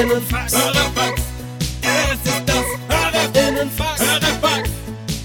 [0.00, 0.54] Innenfax.
[0.56, 1.22] Hörerfax.
[1.82, 4.00] Es ist das Hörerinnenfax.
[4.00, 4.70] Hörerfax.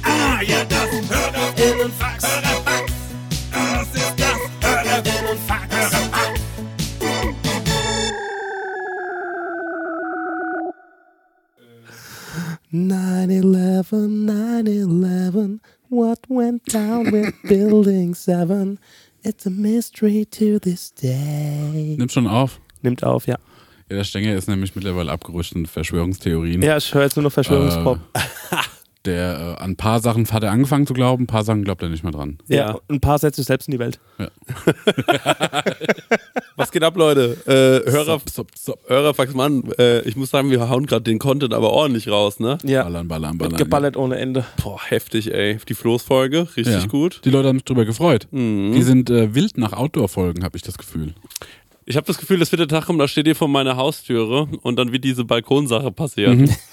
[0.03, 2.23] Ah, ja, das Hörerinnenfax.
[2.27, 2.91] Hörerfax.
[3.51, 5.75] Das ist das Hörerinnenfax.
[5.75, 6.39] Hörerfax.
[12.71, 15.61] Nine eleven, nine eleven.
[15.89, 18.79] What went down with Building 7?
[19.23, 21.95] It's a mystery to this day.
[21.97, 22.59] Nimmt schon auf.
[22.81, 23.37] Nimmt auf, ja.
[23.89, 26.61] Ja, der Stenger ist nämlich mittlerweile abgerutscht in Verschwörungstheorien.
[26.61, 27.99] Ja, ich höre jetzt nur noch Verschwörungspop.
[29.03, 31.81] Der äh, an ein paar Sachen hat er angefangen zu glauben, ein paar Sachen glaubt
[31.81, 32.37] er nicht mehr dran.
[32.47, 32.55] ja.
[32.69, 32.79] Ja.
[32.87, 33.99] ein paar setzt sich selbst in die Welt.
[36.55, 37.35] Was geht ab, Leute?
[37.47, 38.79] Äh, Hörer, Sop, sop, sop.
[38.87, 42.57] Hörerfax, Mann, äh, ich muss sagen, wir hauen gerade den Content aber ordentlich raus, ne?
[42.63, 43.57] Ja, Ballern, ballern, ballern.
[43.57, 44.45] geballert ohne Ende.
[44.63, 45.57] Boah, heftig, ey.
[45.67, 46.85] Die Floßfolge, richtig Ja.
[46.85, 47.21] gut.
[47.25, 48.27] Die Leute haben sich drüber gefreut.
[48.31, 48.73] Mhm.
[48.73, 51.13] Die sind äh, wild nach Outdoor-Folgen, habe ich das Gefühl.
[51.91, 54.47] Ich habe das Gefühl, es wird der Tag kommen, da steht ihr vor meiner Haustüre
[54.61, 56.43] und dann wird diese Balkonsache passieren.
[56.43, 56.49] Mhm.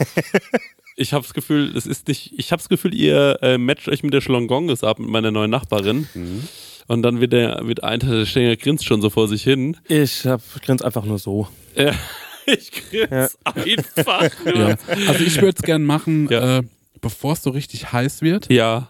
[1.00, 2.32] Ich habe das Gefühl, es ist nicht.
[2.36, 5.48] Ich habe das Gefühl, ihr äh, matcht euch mit der Schlongonges ab mit meiner neuen
[5.48, 6.08] Nachbarin.
[6.12, 6.48] Mhm.
[6.88, 9.76] Und dann wird der wird einer der Stenger grinst schon so vor sich hin.
[9.86, 11.46] Ich hab, grinse einfach nur so.
[12.46, 14.70] Ich grinst einfach nur.
[14.70, 14.76] Ja.
[15.06, 16.58] Also ich würde es gern machen, Ja.
[16.58, 16.62] äh,
[17.00, 18.50] bevor es so richtig heiß wird.
[18.52, 18.88] ja.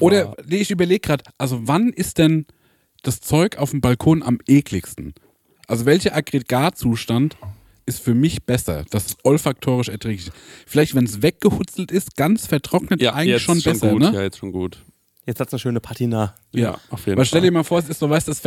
[0.00, 2.46] Oder nee, ich überlege gerade, also wann ist denn
[3.08, 5.14] das Zeug auf dem Balkon am ekligsten?
[5.66, 7.36] Also welcher Aggregatzustand
[7.86, 10.32] ist für mich besser, dass es olfaktorisch erträglich ist?
[10.66, 14.00] Vielleicht, wenn es weggehutzelt ist, ganz vertrocknet, Ja, eigentlich jetzt schon schon besser, gut.
[14.02, 14.12] ne?
[14.14, 14.78] Ja, jetzt schon gut.
[15.26, 16.34] Jetzt hat's eine schöne Patina.
[16.52, 17.52] Ja, auf jeden Aber stell dir Fall.
[17.52, 18.42] mal vor, es ist so, weißt du, das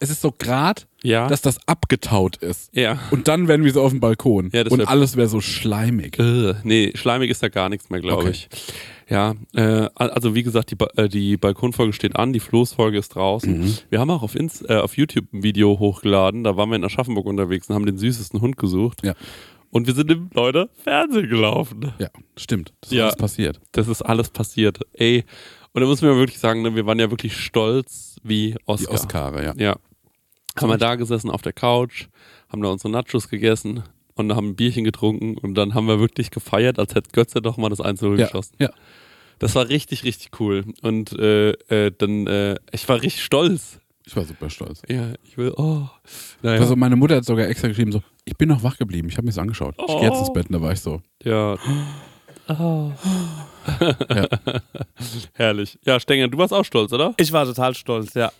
[0.00, 1.28] es ist so grad, Ja.
[1.28, 2.70] dass das abgetaut ist.
[2.74, 2.98] ja.
[3.10, 4.50] Und dann werden wir so auf dem Balkon.
[4.52, 6.18] Ja, das und wär- alles wäre so schleimig.
[6.18, 8.30] Äh, nee, schleimig ist da gar nichts mehr, glaube Okay.
[8.30, 8.48] ich.
[9.08, 13.14] Ja, äh, also wie gesagt, die, ba äh, die Balkonfolge steht an, die Floßfolge ist
[13.14, 13.60] draußen.
[13.60, 13.78] Mhm.
[13.90, 16.84] Wir haben auch auf, Inst äh, auf YouTube ein Video hochgeladen, da waren wir in
[16.84, 19.04] Aschaffenburg unterwegs und haben den süßesten Hund gesucht.
[19.04, 19.14] Ja.
[19.70, 21.92] Und wir sind im, Leute, Fernsehen gelaufen.
[21.98, 22.72] Ja, stimmt.
[22.80, 23.04] Das ist Ja.
[23.04, 23.60] alles passiert.
[23.72, 24.78] Das ist alles passiert.
[24.94, 25.24] Ey,
[25.72, 28.94] und da muss man wirklich sagen, ne, wir waren ja wirklich stolz wie Die Oscar.
[28.94, 29.52] Oscare, ja.
[29.56, 29.76] Ja.
[30.56, 32.06] Haben wir da gesessen auf der Couch,
[32.48, 33.82] haben da unsere Nachos gegessen
[34.14, 37.56] und haben ein Bierchen getrunken und dann haben wir wirklich gefeiert, als hätte Götze doch
[37.56, 38.54] mal das 1 Ja, geschossen.
[38.60, 38.70] ja.
[39.38, 40.64] Das war richtig, richtig cool.
[40.82, 43.78] Und äh, äh, dann, äh, ich war richtig stolz.
[44.06, 44.82] Ich war super stolz.
[44.88, 45.88] Ja, ich will, oh.
[46.42, 49.16] Naja, Also meine Mutter hat sogar extra geschrieben, so, ich bin noch wach geblieben, ich
[49.16, 49.74] habe mir das angeschaut.
[49.78, 50.20] Ich gehe jetzt Oh.
[50.20, 51.00] ins Bett und da war ich so.
[51.24, 51.56] ja.
[52.48, 52.90] Oh.
[55.34, 55.78] Herrlich.
[55.84, 57.14] Ja, Stenger, du warst auch stolz, oder?
[57.16, 58.30] Ich war total stolz, ja.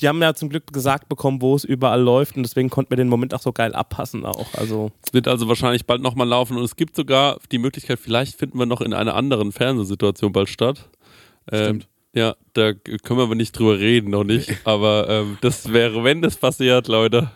[0.00, 2.96] Die haben ja zum Glück gesagt bekommen, wo es überall läuft und deswegen konnten wir
[2.96, 4.46] den Moment auch so geil abpassen auch.
[4.54, 8.38] Also Es wird also wahrscheinlich bald nochmal laufen und es gibt sogar die Möglichkeit, vielleicht
[8.38, 10.88] finden wir noch in einer anderen Fernsehsituation bald statt.
[11.50, 11.88] Ähm, Stimmt.
[12.12, 14.50] Ja, da können wir aber nicht drüber reden, noch nicht.
[14.64, 17.30] Aber ähm, das wäre, wenn das passiert, Leute.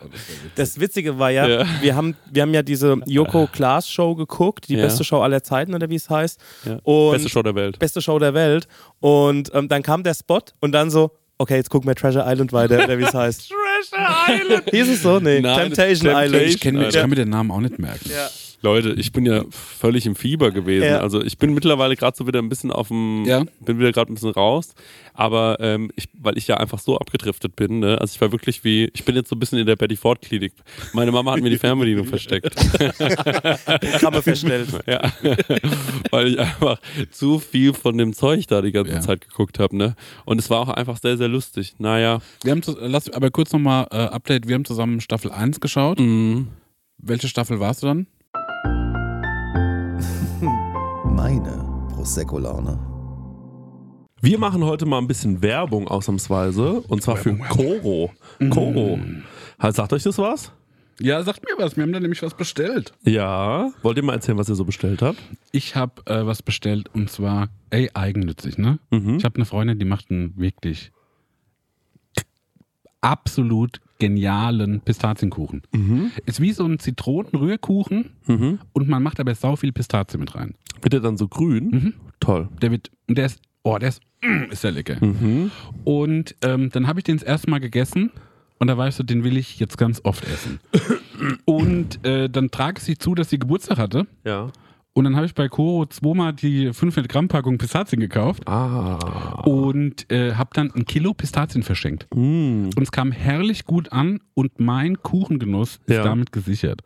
[0.55, 1.65] das Witzige war ja, Ja.
[1.81, 4.83] Wir, haben, wir haben ja diese Joko Klaas Show geguckt, die Ja.
[4.83, 6.39] beste Show aller Zeiten oder wie es heißt.
[6.65, 6.79] Ja.
[6.83, 7.79] Und Beste Show der Welt.
[7.79, 8.67] beste Show der Welt.
[8.99, 12.51] Und ähm, dann kam der Spot und dann so, okay, jetzt gucken wir Treasure Island
[12.53, 13.49] weiter, oder wie es heißt.
[13.91, 14.69] Treasure Island!
[14.71, 15.19] Hieß es so?
[15.19, 16.43] Nee, Nein, Temptation, Temptation Island.
[16.47, 18.09] Ich, kenn, ich kann mir den Namen auch nicht merken.
[18.09, 18.27] Ja.
[18.65, 20.85] Leute, ich bin ja völlig im Fieber gewesen.
[20.87, 20.99] Ja.
[20.99, 23.45] Also ich bin mittlerweile gerade so wieder ein bisschen auf dem, Ja.
[23.61, 24.73] bin wieder gerade ein bisschen raus.
[25.13, 28.01] Aber ähm, ich, weil ich ja einfach so abgedriftet bin, ne?
[28.01, 30.19] Also ich war wirklich wie, ich bin jetzt so ein bisschen in der Betty Ford
[30.21, 30.51] Klinik.
[30.93, 32.53] Meine Mama hat mir die Fernbedienung versteckt.
[33.99, 34.67] Kann man feststellen.
[34.87, 35.11] Ja,
[36.11, 36.79] weil ich einfach
[37.11, 38.99] zu viel von dem Zeug da die ganze Ja.
[39.01, 39.95] Zeit geguckt habe, ne?
[40.25, 41.75] Und es war auch einfach sehr, sehr lustig.
[41.77, 45.59] Naja, Wir haben, zu- lass aber kurz nochmal äh, Update, wir haben zusammen Staffel 1
[45.59, 45.99] geschaut.
[45.99, 46.47] mhm.
[46.97, 48.07] Welche Staffel warst du dann?
[51.15, 52.77] Meine Prosecco-Laune.
[54.21, 58.11] wir machen heute mal ein bisschen Werbung ausnahmsweise und zwar für Koro.
[58.49, 58.99] Koro.
[59.57, 60.51] Halt, sagt euch das was?
[60.99, 62.91] Ja, sagt mir was, wir haben da nämlich was bestellt.
[63.03, 63.71] Ja.
[63.81, 65.17] Wollt ihr mal erzählen, was ihr so bestellt habt?
[65.53, 68.79] Ich habe äh, was bestellt und zwar, ey, eigennützig, ne?
[68.91, 69.15] Mhm.
[69.15, 70.91] Ich habe eine Freundin, die macht einen wirklich
[72.99, 75.61] absolut genialen Pistazienkuchen.
[76.25, 78.59] Ist wie so ein Zitronenrührkuchen Mhm.
[78.73, 80.55] und man macht aber sau viel Pistazie mit rein.
[80.81, 81.69] Wird der dann so grün?
[81.69, 81.93] Mhm.
[82.19, 82.49] Toll.
[82.61, 85.03] Der wird, und der ist, oh, der ist, mm, ist der lecker.
[85.03, 85.51] Mhm.
[85.83, 88.11] Und ähm, dann habe ich den das erste Mal gegessen
[88.59, 90.59] und da ich so, den will ich jetzt ganz oft essen.
[91.45, 94.07] und äh, dann trage ich sie zu, dass sie Geburtstag hatte.
[94.25, 94.51] Ja.
[94.97, 99.41] Und dann habe ich bei Koro zweimal die 500 Gramm Packung Pistazien gekauft Ah.
[99.45, 102.07] und äh, habe dann ein Kilo Pistazien verschenkt.
[102.15, 102.69] Mm.
[102.75, 106.03] Und es kam herrlich gut an und mein Kuchengenuss ist Ja.
[106.03, 106.79] damit gesichert.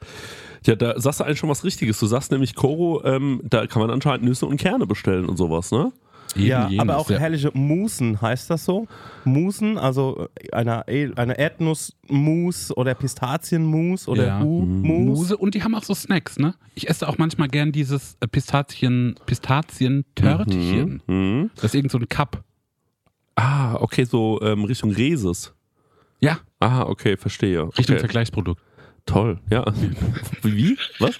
[0.66, 2.00] Ja, da sagst du eigentlich schon was Richtiges.
[2.00, 5.72] Du sagst nämlich, Koro, ähm, da kann man anscheinend Nüsse und Kerne bestellen und sowas,
[5.72, 5.92] ne?
[6.36, 7.18] Eben ja, jenes, aber auch ja.
[7.18, 8.88] herrliche Musen, heißt das so?
[9.26, 14.42] Musen, also eine, eine Erdnussmus oder Pistazienmus oder Ja.
[14.42, 15.18] U-Mus.
[15.20, 16.54] Muse und die haben auch so Snacks, ne?
[16.76, 21.02] Ich esse auch manchmal gern dieses äh, Pistazien, Pistazien-Törtchen.
[21.08, 21.50] Mhm.
[21.56, 22.44] Das ist irgend so ein Cup.
[23.36, 25.54] Ah, okay, so ähm, Richtung Reses.
[26.20, 27.64] Ja, Ah, okay, verstehe.
[27.78, 28.00] Richtung okay.
[28.00, 28.62] Vergleichsprodukt.
[29.06, 29.66] Toll, ja.
[30.44, 30.78] Wie?
[31.00, 31.20] Was?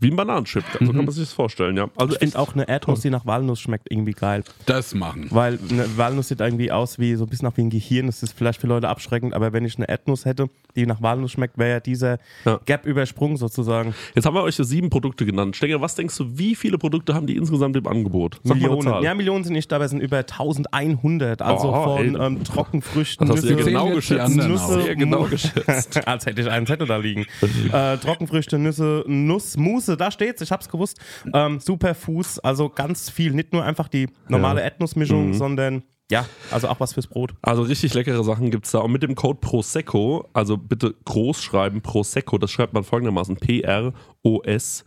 [0.00, 0.64] Wie ein Bananenchip.
[0.78, 1.88] So kann man sich das vorstellen, ja.
[1.96, 4.42] Also Ich finde auch eine Erdnuss, die nach Walnuss schmeckt, irgendwie geil.
[4.66, 5.26] Das machen.
[5.30, 8.06] Weil eine Walnuss sieht irgendwie aus wie so ein bisschen nach wie ein Gehirn.
[8.06, 11.32] Das ist vielleicht für Leute abschreckend, aber wenn ich eine Erdnuss hätte, die nach Walnuss
[11.32, 12.58] schmeckt, wäre ja dieser Ja.
[12.64, 13.94] Gap übersprungen sozusagen.
[14.14, 15.56] Jetzt haben wir euch so sieben Produkte genannt.
[15.56, 18.40] Stenger, was denkst du, wie viele Produkte haben die insgesamt im Angebot?
[18.44, 19.02] Sag Millionen.
[19.02, 21.42] Ja, Millionen sind nicht, aber es sind über 1100.
[21.42, 24.36] Also Oh, von ähm, Trockenfrüchten, Das hast du ja Nüsse, genau geschätzt.
[24.36, 26.06] Nüsse, Sehr genau Mu- geschätzt.
[26.08, 27.26] Als hätte ich einen Zettel da liegen.
[27.72, 29.56] äh, Trockenfrüchte, Nüsse, Nuss,
[29.90, 30.98] Muße, da steht's, ich hab's gewusst.
[31.34, 33.32] Ähm, Superfuß, also ganz viel.
[33.32, 34.64] Nicht nur einfach die normale Ja.
[34.66, 35.34] Erdnussmischung, Mhm.
[35.34, 35.82] sondern
[36.12, 37.34] ja, also auch was fürs Brot.
[37.42, 38.80] Also richtig leckere Sachen gibt es da.
[38.80, 44.86] Und mit dem Code Prosecco, also bitte groß schreiben, Prosecco, das schreibt man folgendermaßen: P-R-O-S-E-C-C-O.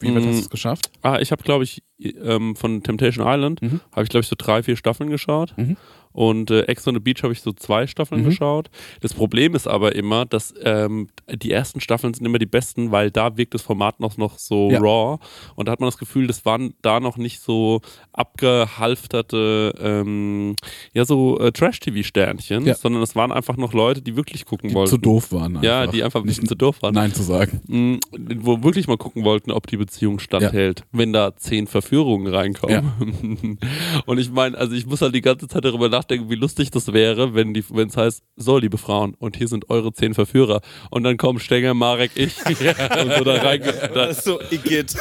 [0.00, 0.28] Wie weit Mm.
[0.28, 0.90] hast du es geschafft?
[1.02, 3.80] Ah, ich habe, glaube ich, ähm, von Temptation Island, Mhm.
[3.92, 5.54] habe ich, glaube ich, so drei, vier Staffeln geschaut.
[5.56, 5.76] Mhm.
[6.12, 8.26] Und äh, Ex on the Beach habe ich so zwei Staffeln Mhm.
[8.26, 8.68] geschaut.
[9.00, 13.10] Das Problem ist aber immer, dass ähm, die ersten Staffeln sind immer die besten, weil
[13.10, 14.80] da wirkt das Format noch, noch so Ja.
[14.80, 15.18] raw.
[15.54, 17.80] Und da hat man das Gefühl, das waren da noch nicht so
[18.12, 20.56] abgehalfterte, ähm,
[20.92, 22.74] ja, so äh, Trash-TV-Sternchen, Ja.
[22.74, 24.90] sondern es waren einfach noch Leute, die wirklich gucken Die wollten.
[24.90, 25.56] zu doof waren.
[25.56, 25.62] Einfach.
[25.62, 26.94] Ja, die einfach ein bisschen zu doof waren.
[26.94, 27.60] Nein zu sagen.
[27.66, 27.96] Mm,
[28.40, 33.58] wo wirklich mal gucken wollten, ob die Beziehung standhält, wenn da zehn Verführungen reinkommen.
[34.06, 36.92] Und ich meine, also ich muss halt die ganze Zeit darüber nachdenken, wie lustig das
[36.92, 40.60] wäre, wenn die, wenn es heißt, so liebe Frauen, und hier sind eure zehn Verführer.
[40.90, 43.62] Und dann kommen Stenger, Marek, ich und so da rein
[43.94, 44.94] da, so, Igitt.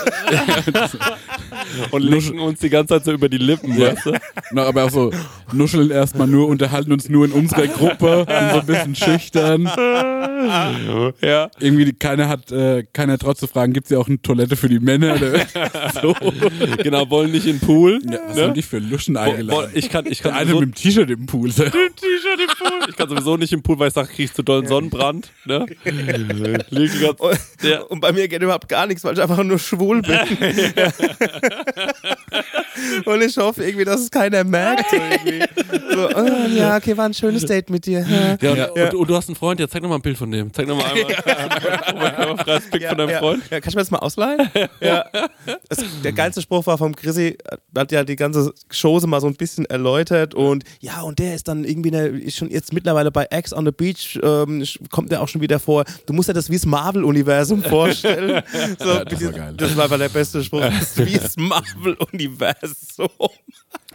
[1.92, 4.14] und lecken uns die ganze Zeit so über die Lippen, weißt du?
[4.52, 5.12] Na, aber auch so,
[5.54, 9.64] nuscheln erstmal nur, unterhalten uns nur in unserer Gruppe und so ein bisschen schüchtern.
[11.22, 11.50] ja.
[11.60, 14.70] Irgendwie keiner hat, äh, keiner traut zu fragen, gibt es ja auch eine Toilette für
[14.70, 15.18] die Männer?
[16.02, 16.16] so.
[16.84, 18.00] Genau, wollen nicht in den Pool.
[18.10, 18.44] Ja, was ne?
[18.44, 19.72] haben die für Luschen eingeladen?
[19.74, 21.50] Ich kann, ich kann eine sowieso, mit dem T-Shirt im Pool.
[21.54, 22.90] T-Shirt im Pool.
[22.90, 25.32] Ich kann sowieso nicht im Pool, weil ich sage, kriegst du dollen Sonnenbrand.
[25.46, 25.66] Ne?
[25.84, 27.82] Ganze- Ja.
[27.82, 30.20] Und bei mir geht überhaupt gar nichts, weil ich einfach nur schwul bin.
[33.06, 34.86] und ich hoffe irgendwie, dass es keiner merkt.
[34.92, 38.06] So ah, ja, okay, war ein schönes Date mit dir.
[38.08, 38.38] Ja.
[38.42, 40.32] Ja, und, Und, und du hast einen Freund, ja, zeig noch mal ein Bild von
[40.32, 40.54] dem.
[40.54, 43.44] Zeig noch mal einmal, einmal, einmal freies Pick von deinem ja, Freund.
[43.50, 44.50] Ja, kann ich mir das mal ausleihen?
[44.82, 45.06] ja.
[45.68, 47.38] Das, der geilste Spruch war vom Chrissy,
[47.76, 51.48] hat ja die ganze Chose mal so ein bisschen erläutert und ja, und der ist
[51.48, 55.22] dann irgendwie, der ist schon jetzt mittlerweile bei X on the Beach, ähm, kommt der
[55.22, 55.86] auch schon wieder vor.
[56.06, 58.44] Du musst dir das wie das Marvel-Universum vorstellen.
[58.80, 59.54] So, Ja, das war geil.
[59.58, 60.62] Das war einfach der beste Spruch.
[60.62, 62.69] Das ist wie das Marvel-Universum.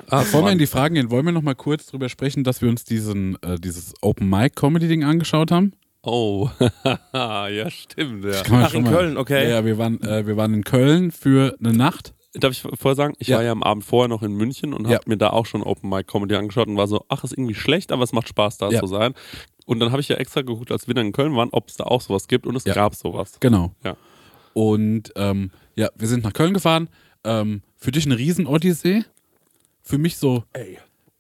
[0.09, 2.61] Ah, Bevor wir in die Fragen gehen, wollen wir noch mal kurz drüber sprechen, dass
[2.63, 5.73] wir uns diesen, äh, dieses Open Mic Comedy Ding angeschaut haben?
[6.03, 6.51] Oh,
[7.15, 8.25] ja, stimmt.
[8.25, 8.43] Ja.
[8.51, 9.45] Ach, schon in mal- Köln, okay.
[9.45, 12.13] Ja, ja wir, waren, äh, wir waren in Köln für eine Nacht.
[12.35, 13.37] Darf ich vorher sagen, ich Ja.
[13.37, 14.97] war ja am Abend vorher noch in München und Ja.
[14.97, 17.55] habe mir da auch schon Open Mic Comedy angeschaut und war so, ach, ist irgendwie
[17.55, 18.81] schlecht, aber es macht Spaß, da Ja.
[18.81, 19.15] zu sein.
[19.67, 21.77] Und dann habe ich ja extra geguckt, als wir dann in Köln waren, ob es
[21.77, 22.75] da auch sowas gibt und es Ja.
[22.75, 23.39] gab sowas.
[23.41, 23.73] Genau.
[23.85, 23.97] Ja.
[24.53, 26.89] Und ähm, ja, wir sind nach Köln gefahren.
[27.25, 29.05] Ähm, für dich eine Riesen-Odyssee.
[29.83, 30.45] Für mich so,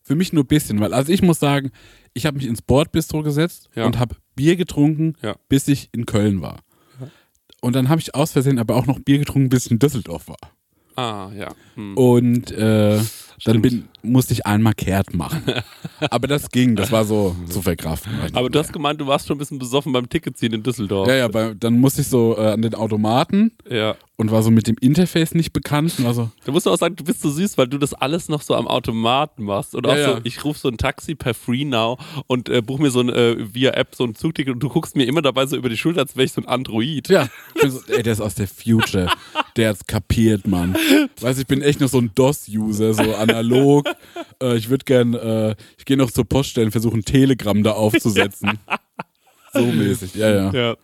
[0.02, 1.70] für mich nur ein bisschen, weil also ich muss sagen,
[2.14, 3.84] ich habe mich ins Bordbistro gesetzt Ja.
[3.86, 5.36] und habe Bier getrunken, Ja.
[5.48, 6.60] bis ich in Köln war.
[7.60, 10.28] Und dann habe ich aus Versehen aber auch noch Bier getrunken, bis ich in Düsseldorf
[10.28, 10.36] war.
[10.96, 11.54] Ah, ja.
[11.74, 11.96] Hm.
[11.96, 13.00] Und äh,
[13.44, 15.42] dann bin, musste ich einmal kehrt machen.
[16.10, 18.12] aber das ging, das war so zu verkraften.
[18.34, 21.08] Aber du hast gemeint, du warst schon ein bisschen besoffen beim Ticketziehen in Düsseldorf.
[21.08, 23.96] ja, ja, bei, dann musste ich so äh, an den Automaten ja.
[24.16, 26.96] und war so mit dem Interface nicht bekannt und so, Da musst du auch sagen,
[26.96, 29.74] du bist so süß, weil du das alles noch so am Automaten machst.
[29.74, 30.20] Und auch Ja, so, ja.
[30.24, 33.36] ich rufe so ein Taxi per Free Now und äh, buche mir so ein äh,
[33.54, 36.00] via App so ein Zugticket und du guckst mir immer dabei so über die Schulter,
[36.00, 37.08] als wäre ich so ein Android.
[37.08, 37.28] Ja,
[37.60, 39.08] so, ey, der ist aus der Future.
[39.56, 40.76] Der hat's kapiert, Mann.
[41.20, 43.86] Weißt ich bin echt noch so ein DOS-User, so analog.
[44.42, 47.72] Äh, ich würde gern, äh, ich gehe noch zur Poststelle und versuche ein Telegramm da
[47.72, 48.58] aufzusetzen.
[49.56, 50.50] So mäßig, ja, ja.
[50.52, 50.76] Ja.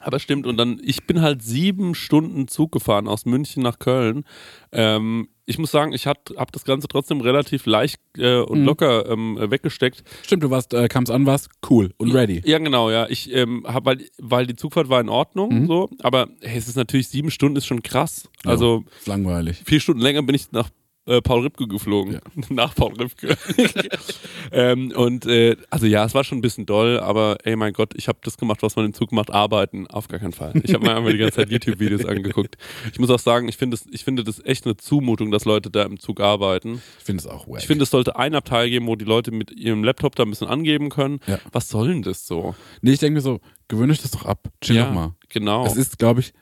[0.00, 4.24] Aber stimmt, und dann, ich bin halt sieben Stunden Zug gefahren aus München nach Köln.
[4.72, 6.20] Ähm, ich muss sagen, ich habe
[6.52, 8.64] das Ganze trotzdem relativ leicht äh, und Mhm.
[8.64, 10.02] locker ähm, äh, weggesteckt.
[10.24, 12.40] Stimmt, du warst, äh, kamst an, warst cool und ready.
[12.46, 13.06] Ja, genau, ja.
[13.10, 15.66] Ich ähm, habe, weil, weil die Zugfahrt war in Ordnung, Mhm.
[15.66, 18.26] so, aber hey, es ist natürlich sieben Stunden ist schon krass.
[18.46, 19.60] Also Ist langweilig.
[19.66, 20.70] vier Stunden länger bin ich nach
[21.06, 22.14] äh, Paul Ripke geflogen.
[22.14, 22.20] Ja.
[22.48, 23.36] Nach Paul Ripke.
[24.52, 27.92] ähm, und äh, also ja, es war schon ein bisschen doll, aber ey mein Gott,
[27.96, 30.52] ich habe das gemacht, was man im Zug macht, arbeiten, auf gar keinen Fall.
[30.62, 32.56] Ich habe mir einfach die ganze Zeit YouTube-Videos angeguckt.
[32.92, 35.70] Ich muss auch sagen, ich finde das, ich finde das echt eine Zumutung, dass Leute
[35.70, 36.82] da im Zug arbeiten.
[36.98, 37.60] Ich finde es auch wack.
[37.60, 40.30] Ich finde, es sollte ein Abteil geben, wo die Leute mit ihrem Laptop da ein
[40.30, 41.20] bisschen angeben können.
[41.26, 41.38] Ja.
[41.50, 42.54] Was soll denn das so?
[42.80, 44.48] nee, ich denke mir so, gewöhnt euch das doch ab.
[44.60, 45.14] Chill doch mal.
[45.28, 45.66] genau.
[45.66, 46.32] Es ist, glaube ich,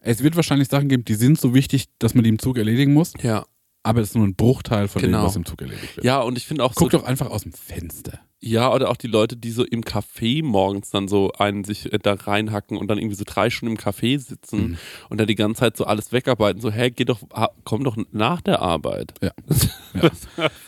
[0.00, 2.92] es wird wahrscheinlich Sachen geben, die sind so wichtig, dass man die im Zug erledigen
[2.92, 3.44] muss, ja.
[3.86, 5.20] Aber es ist nur ein Bruchteil von Genau.
[5.22, 6.04] dem, was im Zug erledigt wird.
[6.04, 8.18] Ja, und ich finde auch Guck so, doch einfach aus dem Fenster.
[8.38, 11.98] Ja, oder auch die Leute, die so im Café morgens dann so einen sich äh,
[11.98, 14.76] da reinhacken und dann irgendwie so drei Stunden im Café sitzen Mhm.
[15.08, 16.60] und dann die ganze Zeit so alles wegarbeiten.
[16.60, 17.20] So, hä, geh doch,
[17.64, 19.14] komm doch nach der Arbeit.
[19.22, 19.30] Ja.
[19.94, 20.10] ja.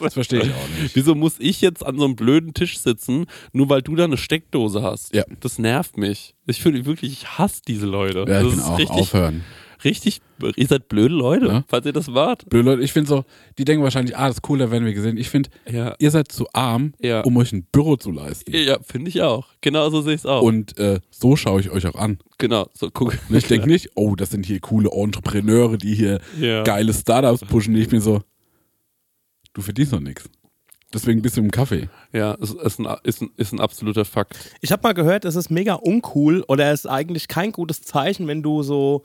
[0.01, 0.97] Das verstehe ich auch nicht.
[0.97, 4.17] Wieso muss ich jetzt an so einem blöden Tisch sitzen, nur weil du da eine
[4.17, 5.15] Steckdose hast?
[5.15, 5.25] Ja.
[5.41, 6.35] Das nervt mich.
[6.47, 8.25] Ich finde wirklich, ich hasse diese Leute.
[8.27, 9.45] Ja, ich das bin ist auch richtig, aufhören.
[9.85, 10.21] Richtig,
[10.57, 11.65] ihr seid blöde Leute, Ja.
[11.69, 12.49] falls ihr das wart.
[12.49, 13.25] Blöde Leute, ich finde so,
[13.59, 15.17] die denken wahrscheinlich, ah, das ist cool, da werden wir gesehen.
[15.17, 17.21] Ich finde, Ja, ihr seid zu arm, Ja.
[17.23, 18.55] um euch ein Büro zu leisten.
[18.55, 19.47] ja finde ich auch.
[19.61, 20.43] Genau so sehe ich es auch.
[20.43, 22.19] Und äh, so schaue ich euch auch an.
[22.39, 23.17] genau, so guck.
[23.29, 26.63] Und ich denke nicht, oh, das sind hier coole Entrepreneure, die hier Ja.
[26.63, 27.75] geile Startups pushen.
[27.77, 28.21] Ich bin so,
[29.55, 30.29] du verdienst noch nichts.
[30.95, 31.91] Deswegen bist du im Kaffee.
[32.15, 34.39] Ja, es ist ein, ist ein, ist ein absoluter Fakt.
[34.63, 38.27] Ich habe mal gehört, es ist mega uncool oder es ist eigentlich kein gutes Zeichen,
[38.27, 39.03] wenn du so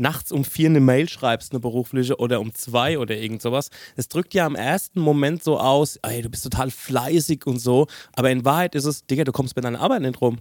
[0.00, 3.70] nachts um vier eine Mail schreibst, eine berufliche, oder um zwei oder irgend sowas.
[3.96, 7.86] Es drückt ja im ersten Moment so aus, ey, du bist total fleißig und so,
[8.14, 10.38] aber in Wahrheit ist es, Digga, du kommst mit deiner Arbeit nicht rum.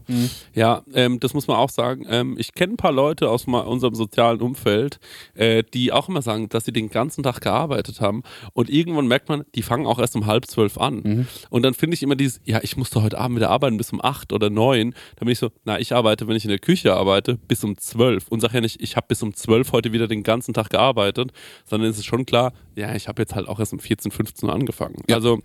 [0.54, 2.06] Ja, ähm, das muss man auch sagen.
[2.10, 5.00] Ähm, ich kenne ein paar Leute aus unserem sozialen Umfeld,
[5.36, 8.24] äh, die auch immer sagen, dass sie den ganzen Tag gearbeitet haben
[8.54, 11.28] und irgendwann merkt man, die fangen auch erst um halb zwölf an.
[11.50, 14.02] Und dann finde ich immer dieses, ja, ich musste heute Abend wieder arbeiten bis um
[14.02, 14.92] acht oder neun.
[15.18, 17.78] Dann bin ich so, na, ich arbeite, wenn ich in der Küche arbeite, bis um
[17.78, 20.70] zwölf und sage ja nicht, ich habe bis um zwölf heute wieder den ganzen Tag
[20.70, 21.32] gearbeitet,
[21.66, 24.48] sondern es ist schon klar, ja, ich habe jetzt halt auch erst um 14, 15
[24.48, 25.04] Uhr angefangen.
[25.12, 25.40] Also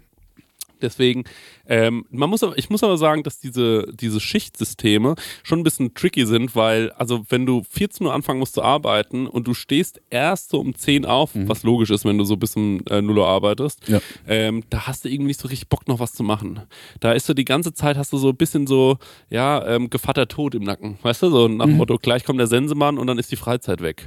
[0.85, 1.25] Deswegen,
[1.67, 6.27] ähm, man muss ich muss aber sagen, dass diese, diese Schichtsysteme schon ein bisschen tricky
[6.27, 10.51] sind, weil, also wenn du 14 Uhr anfangen musst zu arbeiten und du stehst erst
[10.51, 13.27] so um 10 auf, was logisch ist, wenn du so bis um äh, 0 Uhr
[13.27, 14.01] arbeitest, Ja.
[14.29, 16.61] ähm, da hast du irgendwie nicht so richtig Bock, noch was zu machen.
[17.01, 18.99] Da ist so die ganze Zeit, hast du so ein bisschen so,
[19.31, 20.99] ja, ähm, Gevatter Tod im Nacken.
[21.03, 23.81] Weißt du, so nach dem Motto, gleich kommt der Sensemann und dann ist die Freizeit
[23.81, 24.05] weg.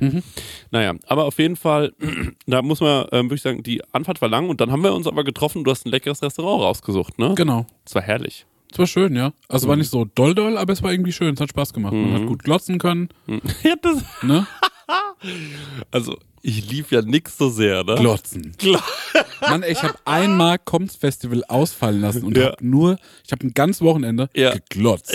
[0.71, 1.93] Naja, aber auf jeden Fall,
[2.45, 4.93] da muss man, ähm, würde ich sagen, die Anfahrt war lang und dann haben wir
[4.93, 7.33] uns aber getroffen, du hast ein leckeres Restaurant rausgesucht, ne?
[7.35, 7.65] Genau.
[7.85, 8.45] Das war herrlich.
[8.71, 9.31] Es war schön, ja.
[9.47, 11.33] Also war nicht so doll doll, aber es war irgendwie schön.
[11.33, 11.93] Es hat Spaß gemacht.
[11.93, 13.09] Man hat gut glotzen können.
[13.63, 14.45] Ja, das, Ne?
[15.91, 17.95] also, ich lief ja nix so sehr, ne?
[17.95, 18.55] Glotzen.
[19.41, 22.47] Mann, ey, ich habe einmal Koms Festival ausfallen lassen und Ja.
[22.51, 24.51] hab nur, ich habe ein ganzes Wochenende Ja.
[24.53, 25.13] geglotzt.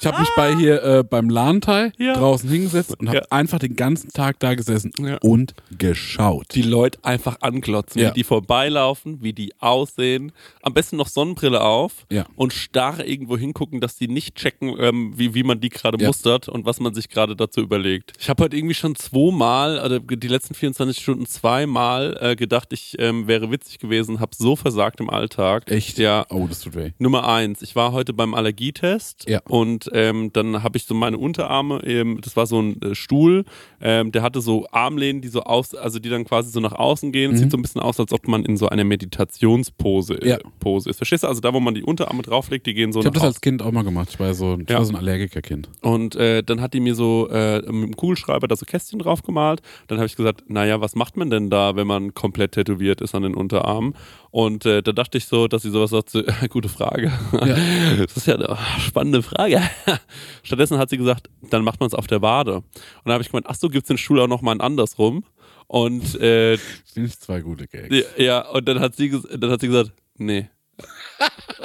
[0.00, 2.14] Ich habe mich bei hier äh, beim Lahnteil Ja.
[2.14, 3.24] draußen hingesetzt und habe Ja.
[3.30, 5.16] einfach den ganzen Tag da gesessen Ja.
[5.22, 6.46] und geschaut.
[6.54, 10.32] die Leute einfach anglotzen, wie die vorbeilaufen, wie die aussehen.
[10.62, 15.34] Am besten noch Sonnenbrille auf und starr irgendwo hingucken, dass die nicht checken, ähm, wie,
[15.34, 18.12] wie man die gerade mustert und was man sich gerade dazu überlegt.
[18.18, 22.96] Ich habe heute irgendwie schon zweimal, also die letzten 24 Stunden zweimal äh, gedacht, ich
[22.98, 25.70] ähm, wäre witzig gewesen, habe so versagt im Alltag.
[25.70, 25.98] Echt?
[25.98, 26.26] Ja.
[26.30, 26.90] Oh, das tut weh.
[26.98, 29.40] Nummer eins, ich war heute beim Allergietest Ja.
[29.74, 33.44] Und ähm, dann habe ich so meine Unterarme, ähm, das war so ein äh, Stuhl,
[33.80, 37.10] ähm, der hatte so Armlehnen, die so aus, also die dann quasi so nach außen
[37.12, 37.32] gehen.
[37.32, 40.30] Es Sieht so ein bisschen aus, als ob man in so einer Meditationspose äh, Mhm.
[40.30, 40.38] Ja.
[40.60, 40.96] Pose ist.
[40.96, 41.28] Verstehst du?
[41.28, 43.40] Also da, wo man die Unterarme drauflegt, die gehen so Ich habe das als.
[43.40, 44.08] Kind auch mal gemacht.
[44.10, 44.78] Ich war so, ich Ja.
[44.78, 45.68] war so ein Allergikerkind.
[45.82, 49.22] Und äh, dann hat die mir so äh, mit dem Kugelschreiber da so Kästchen drauf
[49.22, 49.60] gemalt.
[49.88, 53.14] Dann habe ich gesagt, naja, was macht man denn da, wenn man komplett tätowiert ist
[53.14, 53.94] an den Unterarmen?
[54.30, 57.12] Und äh, da dachte ich so, dass sie sowas sagt, so, gute Frage.
[57.98, 59.60] Das ist ja eine spannende Frage.
[60.42, 62.56] Stattdessen hat sie gesagt, dann macht man es auf der Wade.
[62.56, 62.64] Und
[63.04, 65.24] dann habe ich gemeint, ach so, gibt es den Stuhl auch noch mal andersrum?
[65.66, 67.94] Und äh, ich zwei gute Gags.
[68.16, 70.48] ja, und dann hat sie, dann hat sie gesagt, nee.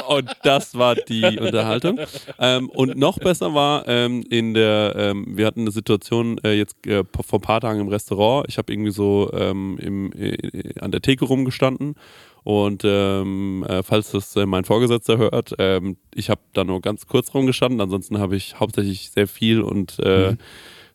[0.08, 2.00] Und das war die Unterhaltung.
[2.38, 6.86] Ähm, und noch besser war ähm, in der, ähm, wir hatten eine Situation äh, jetzt
[6.88, 8.48] äh, vor ein paar Tagen im Restaurant.
[8.48, 11.96] Ich habe irgendwie so ähm, im, äh, an der Theke rumgestanden.
[12.50, 17.06] Und ähm, äh, falls das äh, mein Vorgesetzter hört, ähm, ich habe da nur ganz
[17.06, 17.80] kurz rumgestanden.
[17.80, 20.36] Ansonsten habe ich hauptsächlich sehr viel und äh,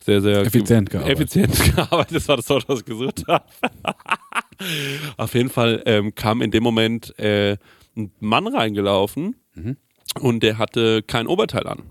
[0.01, 1.17] sehr, sehr Effizient gearbeitet.
[1.17, 2.17] Effizient gearbeitet.
[2.17, 3.45] Das war das Wort, was ich gesucht habe.
[5.17, 7.57] Auf jeden Fall ähm, kam in dem Moment äh,
[7.97, 9.37] ein Mann reingelaufen
[10.19, 11.85] und der hatte kein Oberteil an.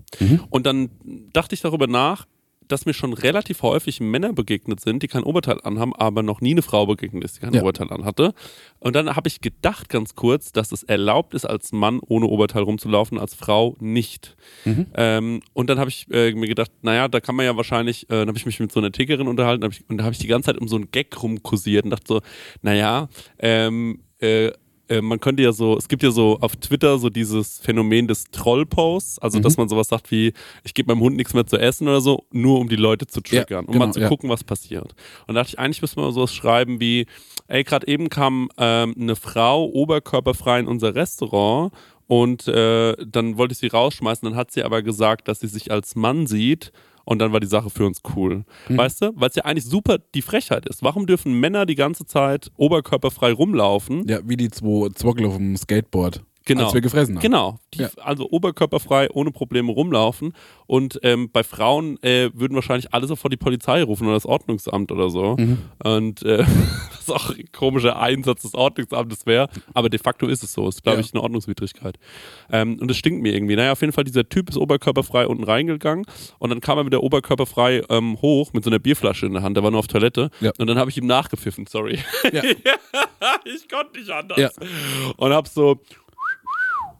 [0.50, 0.90] Und dann
[1.32, 2.26] dachte ich darüber nach,
[2.68, 6.52] dass mir schon relativ häufig Männer begegnet sind, die kein Oberteil anhaben, aber noch nie
[6.52, 7.62] eine Frau begegnet ist, die kein Ja.
[7.62, 8.34] Oberteil anhatte.
[8.78, 12.62] Und dann habe ich gedacht ganz kurz, dass es erlaubt ist, als Mann ohne Oberteil
[12.62, 14.36] rumzulaufen, als Frau nicht.
[14.94, 18.06] Ähm, und dann habe ich äh, mir gedacht, naja, da kann man ja wahrscheinlich, äh,
[18.18, 20.18] dann habe ich mich mit so einer Tickerin unterhalten hab ich, und da habe ich
[20.18, 22.20] die ganze Zeit um so einen Gag rumkursiert und dachte so,
[22.62, 24.50] naja, ähm, äh,
[24.88, 28.24] äh, man könnte ja so, es gibt ja so auf Twitter so dieses Phänomen des
[28.30, 31.88] Trollposts, also dass man sowas sagt wie, ich gebe meinem Hund nichts mehr zu essen
[31.88, 34.08] oder so, nur um die Leute zu triggern, um genau, mal zu ja.
[34.08, 34.94] gucken, was passiert.
[35.26, 37.06] Und da dachte ich, eigentlich müssen wir sowas schreiben wie,
[37.48, 41.72] ey, gerade eben kam ähm, eine Frau oberkörperfrei in unser Restaurant
[42.06, 45.70] und äh, dann wollte ich sie rausschmeißen, dann hat sie aber gesagt, dass sie sich
[45.70, 46.72] als Mann sieht
[47.04, 48.44] und dann war die Sache für uns cool.
[48.68, 48.78] Mhm.
[48.78, 49.12] Weißt du?
[49.14, 50.82] Weil es ja eigentlich super die Frechheit ist.
[50.82, 54.06] Warum dürfen Männer die ganze Zeit oberkörperfrei rumlaufen?
[54.08, 56.22] Ja, wie die zwei Zwockel auf dem Skateboard.
[56.46, 56.64] Genau.
[56.66, 57.22] Als wir gefressen haben.
[57.22, 57.58] Genau.
[57.72, 57.90] Die, Ja.
[58.02, 60.34] Also oberkörperfrei, ohne Probleme rumlaufen.
[60.66, 64.92] Und ähm, bei Frauen äh, würden wahrscheinlich alle sofort die Polizei rufen oder das Ordnungsamt
[64.92, 65.36] oder so.
[65.38, 65.58] Mhm.
[65.82, 66.44] Und äh,
[67.06, 69.48] was auch ein komischer Einsatz des Ordnungsamtes wäre.
[69.72, 70.68] Aber de facto ist es so.
[70.68, 71.04] Ist, glaube Ja.
[71.04, 71.98] ich, eine Ordnungswidrigkeit.
[72.52, 73.56] Ähm, und es stinkt mir irgendwie.
[73.56, 76.04] Naja, auf jeden Fall, dieser Typ ist oberkörperfrei unten reingegangen.
[76.38, 79.56] Und dann kam er wieder oberkörperfrei ähm, hoch mit so einer Bierflasche in der Hand.
[79.56, 80.30] Der war nur auf Toilette.
[80.40, 80.52] Ja.
[80.58, 81.66] Und dann habe ich ihm nachgepfiffen.
[81.66, 81.98] Sorry.
[82.32, 82.42] Ja.
[83.44, 84.38] ich konnte nicht anders.
[84.38, 84.50] Ja.
[85.16, 85.80] Und hab so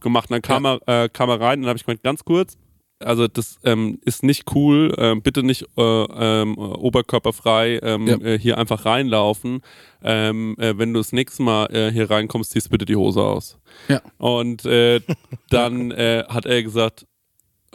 [0.05, 0.31] gemacht.
[0.31, 2.57] Und dann kam, er, äh, kam er rein und dann habe ich gemeint, ganz kurz,
[3.01, 8.17] also das ähm, ist nicht cool, ähm, bitte nicht äh, ähm, oberkörperfrei ähm, Ja.
[8.19, 9.61] äh, hier einfach reinlaufen.
[10.03, 13.59] Ähm, äh, wenn du das nächste Mal äh, hier reinkommst, ziehst bitte die Hose aus.
[13.89, 14.01] Ja.
[14.19, 15.01] Und äh,
[15.51, 17.05] dann äh, hat er gesagt,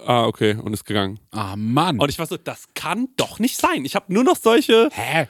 [0.03, 1.19] ah, okay, und ist gegangen.
[1.31, 1.99] Ah, Mann.
[1.99, 3.83] Und ich war so, das kann doch nicht sein.
[3.85, 5.27] Ich habe nur noch solche, Hä?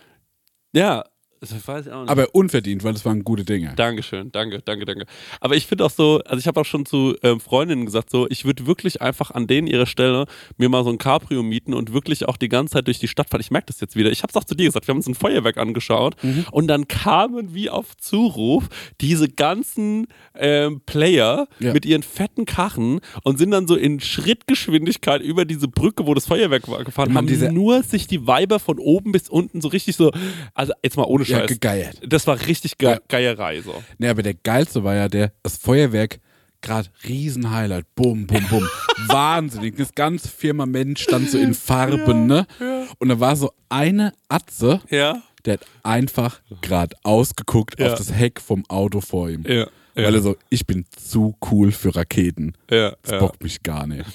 [0.72, 1.04] ja,
[1.42, 2.10] das weiß ich auch nicht.
[2.10, 3.74] Aber unverdient, weil das waren gute Dinge.
[3.76, 5.06] Dankeschön, danke, danke, danke.
[5.40, 8.28] Aber ich finde auch so, also ich habe auch schon zu ähm, Freundinnen gesagt, so,
[8.30, 10.26] ich würde wirklich einfach an denen ihrer Stelle
[10.58, 13.30] mir mal so ein Cabrio mieten und wirklich auch die ganze Zeit durch die Stadt
[13.30, 13.42] fahren.
[13.42, 14.12] Ich merke das jetzt wieder.
[14.12, 16.46] Ich habe es auch zu dir gesagt, wir haben uns ein Feuerwerk angeschaut Mhm.
[16.52, 18.68] und dann kamen wie auf Zuruf
[19.02, 21.74] diese ganzen ähm, Player Ja.
[21.74, 26.26] mit ihren fetten Karren und sind dann so in Schrittgeschwindigkeit über diese Brücke, wo das
[26.26, 30.12] Feuerwerk war, gefahren, haben nur sich die Weiber von oben bis unten so richtig so,
[30.54, 31.48] also jetzt mal ohne Ja, Scheiß.
[31.48, 32.02] gegeiert.
[32.08, 33.00] das war richtig ge Ja.
[33.08, 33.84] Geierei so.
[33.98, 36.20] Nee, aber der geilste war ja der, das Feuerwerk,
[36.62, 37.86] gerade Riesenhighlight.
[37.96, 38.68] Bum, bum, bum.
[39.08, 39.78] Wahnsinnig.
[39.78, 42.46] Das ganze Firmament stand so in Farben, ne?
[42.98, 45.22] Und da war so eine Atze, Ja.
[45.46, 47.92] der hat einfach gerade ausgeguckt Ja.
[47.94, 49.44] auf das Heck vom Auto vor ihm.
[49.48, 49.68] Ja.
[50.06, 52.54] Weil er so, ich bin zu cool für Raketen.
[52.70, 53.20] Ja, Das ja.
[53.20, 54.06] bockt mich gar nicht.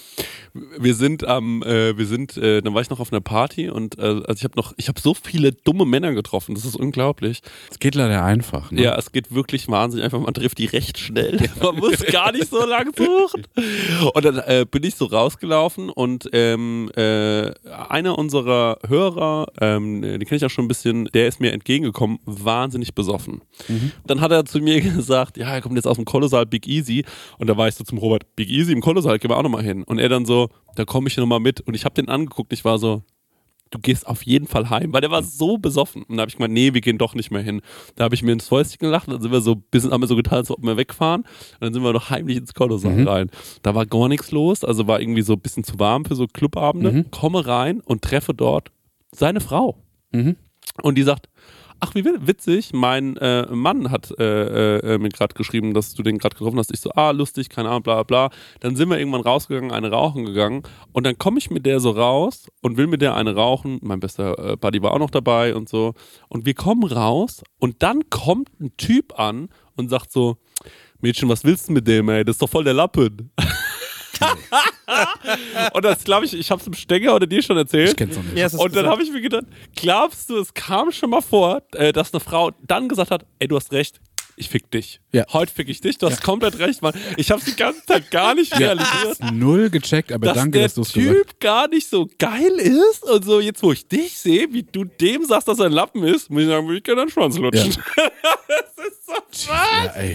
[0.78, 3.98] Wir sind am, äh, wir sind, äh, dann war ich noch auf einer Party und
[3.98, 7.40] äh, also ich habe noch, ich habe so viele dumme Männer getroffen, das ist unglaublich.
[7.72, 8.80] Es geht leider einfach, ne?
[8.80, 11.40] Ja, es geht wirklich wahnsinnig einfach, man trifft die recht schnell.
[11.60, 13.44] Man muss gar nicht so lang suchen.
[14.14, 17.50] Und dann äh, bin ich so rausgelaufen und ähm, äh,
[17.88, 22.18] einer unserer Hörer, ähm, den kenne ich auch schon ein bisschen, der ist mir entgegengekommen,
[22.26, 23.40] wahnsinnig besoffen.
[24.06, 27.04] Dann hat er zu mir gesagt, ja, er kommt jetzt aus dem Kolossal Big Easy.
[27.38, 29.64] Und da war ich so zum Robert, Big Easy im Kolossal, gehen wir auch nochmal
[29.64, 29.82] hin.
[29.82, 31.60] Und er dann so, da komme ich nochmal mit.
[31.60, 33.02] Und ich habe den angeguckt, ich war so,
[33.70, 36.04] du gehst auf jeden Fall heim, weil der war so besoffen.
[36.04, 37.60] Und da habe ich gemeint, nee, wir gehen doch nicht mehr hin.
[37.96, 40.06] Da habe ich mir ins Fäustchen gelacht, dann sind wir so ein bisschen, haben wir
[40.06, 41.22] so getan, als ob wir wegfahren.
[41.22, 43.30] Und dann sind wir noch heimlich ins Kolossal rein.
[43.62, 46.26] Da war gar nichts los, also war irgendwie so ein bisschen zu warm für so
[46.28, 46.90] Clubabende.
[47.10, 48.70] Komme rein und treffe dort
[49.10, 49.76] seine Frau.
[50.82, 51.28] Und die sagt,
[51.80, 56.18] ach, wie witzig, mein äh, Mann hat äh, äh, mir gerade geschrieben, dass du den
[56.18, 56.72] gerade getroffen hast.
[56.72, 58.36] Ich so, ah, lustig, keine Ahnung, bla bla bla.
[58.60, 60.62] Dann sind wir irgendwann rausgegangen, eine rauchen gegangen.
[60.92, 63.78] Und dann komme ich mit der so raus und will mit der eine rauchen.
[63.82, 65.94] Mein bester äh, Buddy war auch noch dabei und so.
[66.28, 70.36] Und wir kommen raus und dann kommt ein Typ an und sagt so,
[71.00, 72.24] Mädchen, was willst du mit dem, ey?
[72.24, 73.30] Das ist doch voll der Lappen.
[75.72, 77.90] und das glaube ich, ich habe es dem Stenger oder dir schon erzählt.
[77.90, 78.36] Ich kenn's noch nicht.
[78.36, 79.44] Ja, Und dann habe ich mir gedacht,
[79.76, 83.48] glaubst du, es kam schon mal vor, äh, dass eine Frau dann gesagt hat, ey,
[83.48, 84.00] du hast recht,
[84.36, 85.00] ich fick dich.
[85.14, 85.24] Ja.
[85.32, 86.92] Heute fick ich dich, du hast komplett recht, Mann.
[87.16, 90.74] Ich habe die ganze Zeit gar nicht realisiert, Null gecheckt, aber dass danke, der dass
[90.74, 91.40] du es Typ gesagt hast.
[91.40, 93.04] gar nicht so geil ist.
[93.04, 96.02] Und so jetzt, wo ich dich sehe, wie du dem sagst, dass er ein Lappen
[96.02, 97.70] ist, muss ich sagen, würde ich gerne einen Schwanz lutschen.
[98.48, 100.14] das ist so Ja, ey.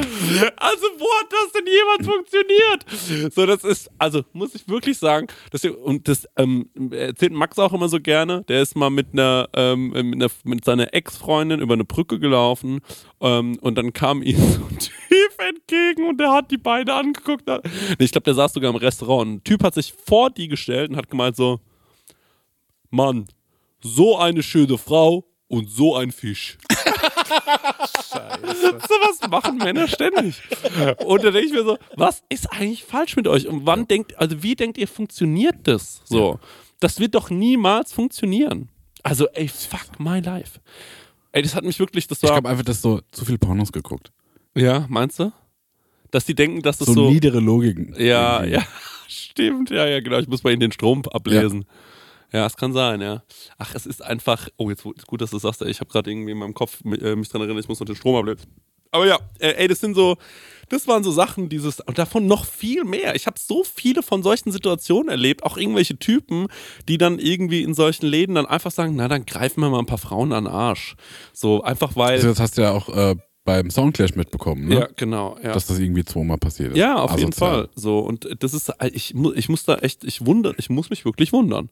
[0.57, 3.33] also, wo hat das denn jemals funktioniert?
[3.33, 7.71] So, das ist, also, muss ich wirklich sagen, das, und das ähm, erzählt Max auch
[7.71, 8.43] immer so gerne.
[8.49, 12.81] Der ist mal mit einer, ähm, mit, einer mit seiner Ex-Freundin über eine Brücke gelaufen
[13.21, 14.88] ähm, und dann kam ihm so ein Typ
[15.37, 17.47] entgegen und der hat die beide angeguckt.
[17.47, 17.59] Nee,
[18.05, 19.27] Ich glaube, der saß sogar im Restaurant.
[19.31, 21.59] Ein Typ hat sich vor die gestellt und hat gemeint so,
[22.89, 23.27] Mann,
[23.81, 26.57] so eine schöne Frau und so ein Fisch.
[28.11, 30.41] So was machen Männer ständig.
[31.05, 33.47] Und da denke ich mir so, was ist eigentlich falsch mit euch?
[33.47, 36.01] Und wann denkt, also wie denkt ihr, funktioniert das?
[36.05, 36.39] So.
[36.79, 38.69] Das wird doch niemals funktionieren.
[39.03, 40.59] Also, ey, fuck my life.
[41.31, 42.31] Ey, das hat mich wirklich, das Ich war.
[42.33, 44.11] glaube einfach, dass so zu viel Pornos geguckt.
[44.55, 45.31] Ja, meinst du?
[46.11, 47.09] Dass die denken, dass das So, so.
[47.09, 47.93] niedere Logiken.
[47.97, 48.55] ja, irgendwie.
[48.55, 48.63] ja,
[49.07, 49.69] stimmt.
[49.69, 50.17] Ja, ja, genau.
[50.17, 51.65] Ich muss bei ihnen den Strom ablesen.
[52.31, 53.23] Ja, es kann sein, ja.
[53.57, 54.49] Ach, es ist einfach.
[54.57, 57.15] Oh, jetzt gut, dass du sagst, ey, ich habe gerade irgendwie in meinem Kopf äh,
[57.15, 58.45] mich dran erinnert, ich muss noch den Strom ablesen.
[58.91, 60.17] Aber ja, äh, ey, das sind so,
[60.69, 63.15] das waren so Sachen, dieses, und davon noch viel mehr.
[63.15, 66.47] Ich habe so viele von solchen Situationen erlebt, auch irgendwelche Typen,
[66.87, 69.85] die dann irgendwie in solchen Läden dann einfach sagen, na, dann greifen wir mal ein
[69.85, 70.95] paar Frauen an den Arsch.
[71.33, 72.13] So, einfach weil.
[72.13, 73.15] Also das hast du ja auch äh,
[73.49, 74.75] beim Soundclash mitbekommen, ne?
[74.75, 75.53] ja, genau, ja.
[75.53, 76.77] Dass das irgendwie zweimal passiert ist.
[76.77, 77.63] Ja, auf jeden Asozial.
[77.63, 77.69] Fall.
[77.73, 81.33] So, und das ist, ich, ich muss da echt, ich wundere, ich muss mich wirklich
[81.33, 81.69] wundern.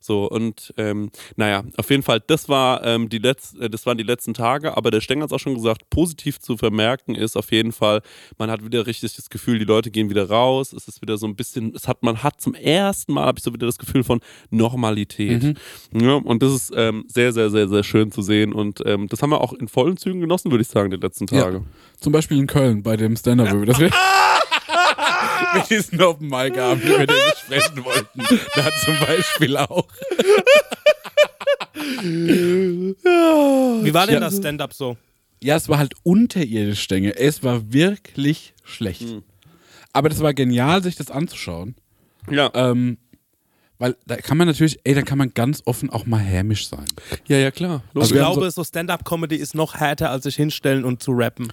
[0.00, 3.98] So, und ähm, naja, auf jeden Fall, das war ähm, die Letz äh, das waren
[3.98, 7.36] die letzten Tage, aber der Stenger hat es auch schon gesagt, positiv zu vermerken ist
[7.36, 8.00] auf jeden Fall,
[8.38, 11.26] man hat wieder richtig das Gefühl, die Leute gehen wieder raus, es ist wieder so
[11.26, 14.02] ein bisschen, es hat, man hat zum ersten Mal, habe ich so wieder das Gefühl
[14.02, 15.56] von Normalität.
[15.92, 19.22] Ja, und das ist ähm, sehr, sehr, sehr, sehr schön zu sehen und ähm, das
[19.22, 21.58] haben wir auch in vollen Zügen genossen, würde ich sagen, die letzten Tage.
[21.58, 21.62] Ja.
[21.98, 23.90] Zum Beispiel in Köln bei dem Stand-Up, das wir
[25.54, 28.22] mit diesen Open Mic Abend, über den wir sprechen wollten.
[28.54, 29.86] Da zum Beispiel auch.
[33.82, 34.20] Wie war denn Ja.
[34.20, 34.96] das Stand-up so?
[35.42, 37.16] Ja, es war halt unterirdisch, Stänge.
[37.16, 39.02] Es war wirklich schlecht.
[39.02, 39.22] Hm.
[39.92, 41.74] Aber das war genial, sich das anzuschauen.
[42.30, 42.98] Ja, Ähm,
[43.78, 46.84] weil da kann man natürlich, ey, da kann man ganz offen auch mal hämisch sein.
[47.26, 47.82] ja, ja, klar.
[47.94, 51.50] Also ich glaube, so, Stand-up-Comedy ist noch härter, als sich hinstellen und zu rappen.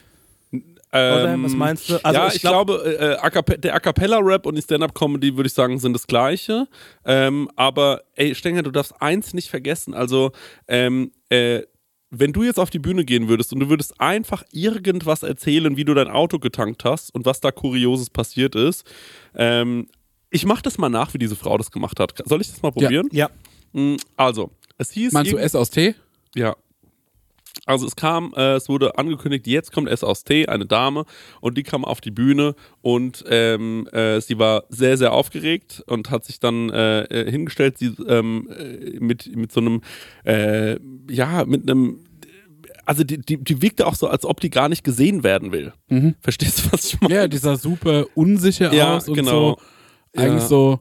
[0.91, 1.35] Oder?
[1.43, 2.03] Was meinst du?
[2.03, 5.35] Also ja, ich ich, glaub- glaube, äh, A cappe- der A Cappella-Rap und die Stand-Up-Comedy,
[5.35, 6.67] würde ich sagen, sind das Gleiche.
[7.05, 9.93] Ähm, aber, ey, Stenger, du darfst eins nicht vergessen.
[9.93, 10.31] Also,
[10.67, 11.63] ähm, äh,
[12.09, 15.83] wenn du jetzt auf die Bühne gehen würdest und du würdest einfach irgendwas erzählen, wie
[15.83, 18.85] du dein Auto getankt hast und was da Kurioses passiert ist,
[19.35, 19.87] ähm,
[20.29, 22.13] ich mach das mal nach, wie diese Frau das gemacht hat.
[22.25, 23.09] Soll ich das mal probieren?
[23.11, 23.29] Ja.
[23.73, 25.11] Mm, Also, es hieß.
[25.11, 25.95] Meinst du S aus T?
[26.33, 26.55] ja.
[27.67, 31.05] Also es kam, äh, es wurde angekündigt, jetzt kommt S aus T, eine Dame,
[31.41, 36.09] und die kam auf die Bühne und ähm, äh, sie war sehr, sehr aufgeregt und
[36.09, 39.81] hat sich dann äh, äh, hingestellt, sie ähm, äh, mit, mit so einem,
[40.25, 40.77] äh,
[41.09, 41.99] ja, mit einem
[42.85, 45.73] also die, die, die wirkte auch so, als ob die gar nicht gesehen werden will.
[46.21, 47.13] Verstehst du, was ich meine?
[47.15, 49.57] Ja, die sah super unsicher Ja, aus und genau.
[50.15, 50.21] so.
[50.21, 50.47] Eigentlich Ja.
[50.47, 50.79] so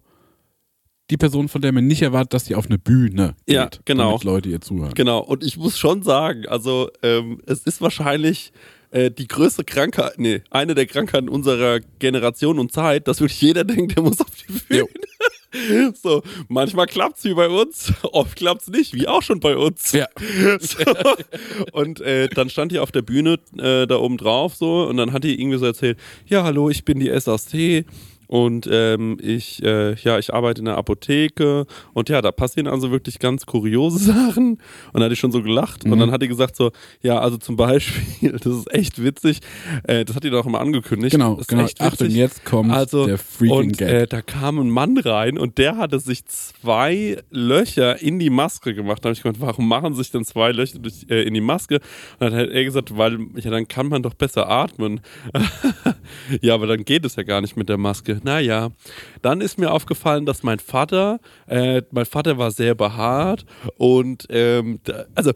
[1.10, 4.10] die Person, von der man nicht erwartet, dass sie auf eine Bühne geht, Ja, genau.
[4.10, 4.92] damit Leute ihr zuhören.
[4.94, 8.52] Genau, und ich muss schon sagen, also ähm, es ist wahrscheinlich
[8.90, 13.64] äh, die größte Krankheit, nee, eine der Krankheiten unserer Generation und Zeit, dass wirklich jeder
[13.64, 14.86] denkt, der muss auf die Bühne.
[16.02, 19.92] So, manchmal klappt's wie bei uns, oft klappt's nicht, wie auch schon bei uns.
[19.92, 20.06] Ja.
[20.60, 20.84] So.
[21.72, 25.12] Und äh, dann stand die auf der Bühne äh, da oben drauf so und dann
[25.12, 27.86] hat die irgendwie so erzählt, ja hallo, ich bin die SAC
[28.26, 32.90] und ähm, ich, äh, ja, ich arbeite in der Apotheke und ja, da passieren also
[32.90, 34.60] wirklich ganz kuriose Sachen und
[34.94, 37.56] dann hatte ich schon so gelacht und dann hat die gesagt so, ja, also zum
[37.56, 39.40] Beispiel, das ist echt witzig,
[39.84, 41.12] äh, das hat die doch immer angekündigt.
[41.12, 41.66] Genau, das genau.
[41.78, 43.88] Achtung, jetzt kommt also, der freaking und, Gag.
[43.88, 48.74] Äh, da kam ein Mann rein und der hatte sich zwei Löcher in die Maske
[48.74, 49.04] gemacht.
[49.04, 51.76] Da habe ich gemeint, warum machen sich denn zwei Löcher durch, äh, in die Maske?
[52.18, 55.00] Und dann hat er gesagt, weil, ja, dann kann man doch besser atmen.
[56.40, 58.20] ja, aber dann geht es ja gar nicht mit der Maske.
[58.22, 58.70] Naja,
[59.22, 63.44] dann ist mir aufgefallen, dass mein Vater, äh, mein Vater war sehr behaart
[63.76, 64.81] und, ähm,
[65.14, 65.33] also,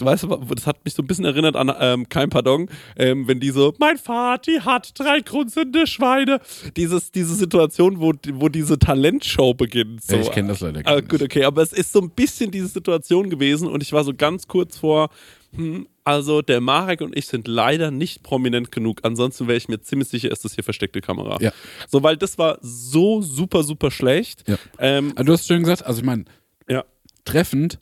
[0.00, 3.40] Du weißt, das hat mich so ein bisschen erinnert an ähm, kein Pardon, ähm, wenn
[3.40, 6.40] die so, mein Vati hat drei grunzende Schweine.
[6.76, 10.04] Dieses, diese Situation, wo, wo diese Talentshow beginnt.
[10.04, 10.14] So.
[10.14, 11.08] Ich kenn das leider gar Ah, nicht.
[11.08, 14.12] Gut, okay, aber es ist so ein bisschen diese Situation gewesen und ich war so
[14.16, 15.08] ganz kurz vor,
[15.56, 19.00] hm, also der Marek und ich sind leider nicht prominent genug.
[19.02, 21.36] Ansonsten wäre ich mir ziemlich sicher, ist das hier versteckte Kamera.
[21.40, 21.52] Ja.
[21.86, 24.48] So, weil das war so super, super schlecht.
[24.48, 24.56] Ja.
[24.78, 26.24] Ähm, Also du hast schön gesagt, also ich meine,
[26.68, 26.84] ja.
[27.24, 27.78] treffend,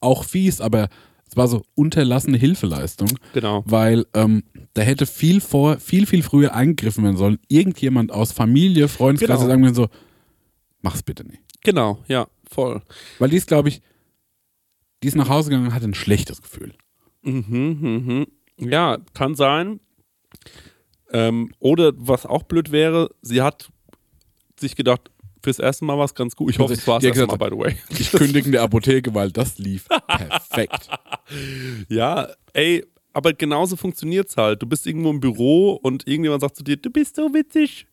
[0.00, 0.88] auch fies, aber
[1.28, 3.64] es war so unterlassene Hilfeleistung, Genau.
[3.66, 7.38] weil ähm, da hätte viel vor, viel, viel früher eingegriffen werden sollen.
[7.48, 9.48] Irgendjemand aus Familie, Freundeskreis Genau.
[9.50, 9.88] sagen wir so,
[10.80, 11.40] mach's bitte nicht.
[11.64, 12.82] Genau, ja, voll.
[13.18, 13.80] Weil die ist, glaube ich,
[15.02, 16.72] die ist nach Hause gegangen und hatte ein schlechtes Gefühl.
[17.24, 18.26] Mhm,
[18.58, 18.70] mhm.
[18.70, 19.80] Ja, kann sein.
[21.12, 23.68] Ähm, oder was auch blöd wäre, sie hat
[24.58, 25.10] sich gedacht,
[25.42, 26.50] fürs erste Mal war es ganz gut.
[26.50, 27.98] Ich hoffe, es war das Die hat erste Mal, gesagt, by the way.
[28.00, 30.88] Ich kündige in der Apotheke, weil das lief perfekt.
[31.88, 32.84] Ja, ey,
[33.14, 34.60] aber genauso funktioniert's halt.
[34.60, 37.86] Du bist irgendwo im Büro und irgendjemand sagt zu dir, du bist so witzig.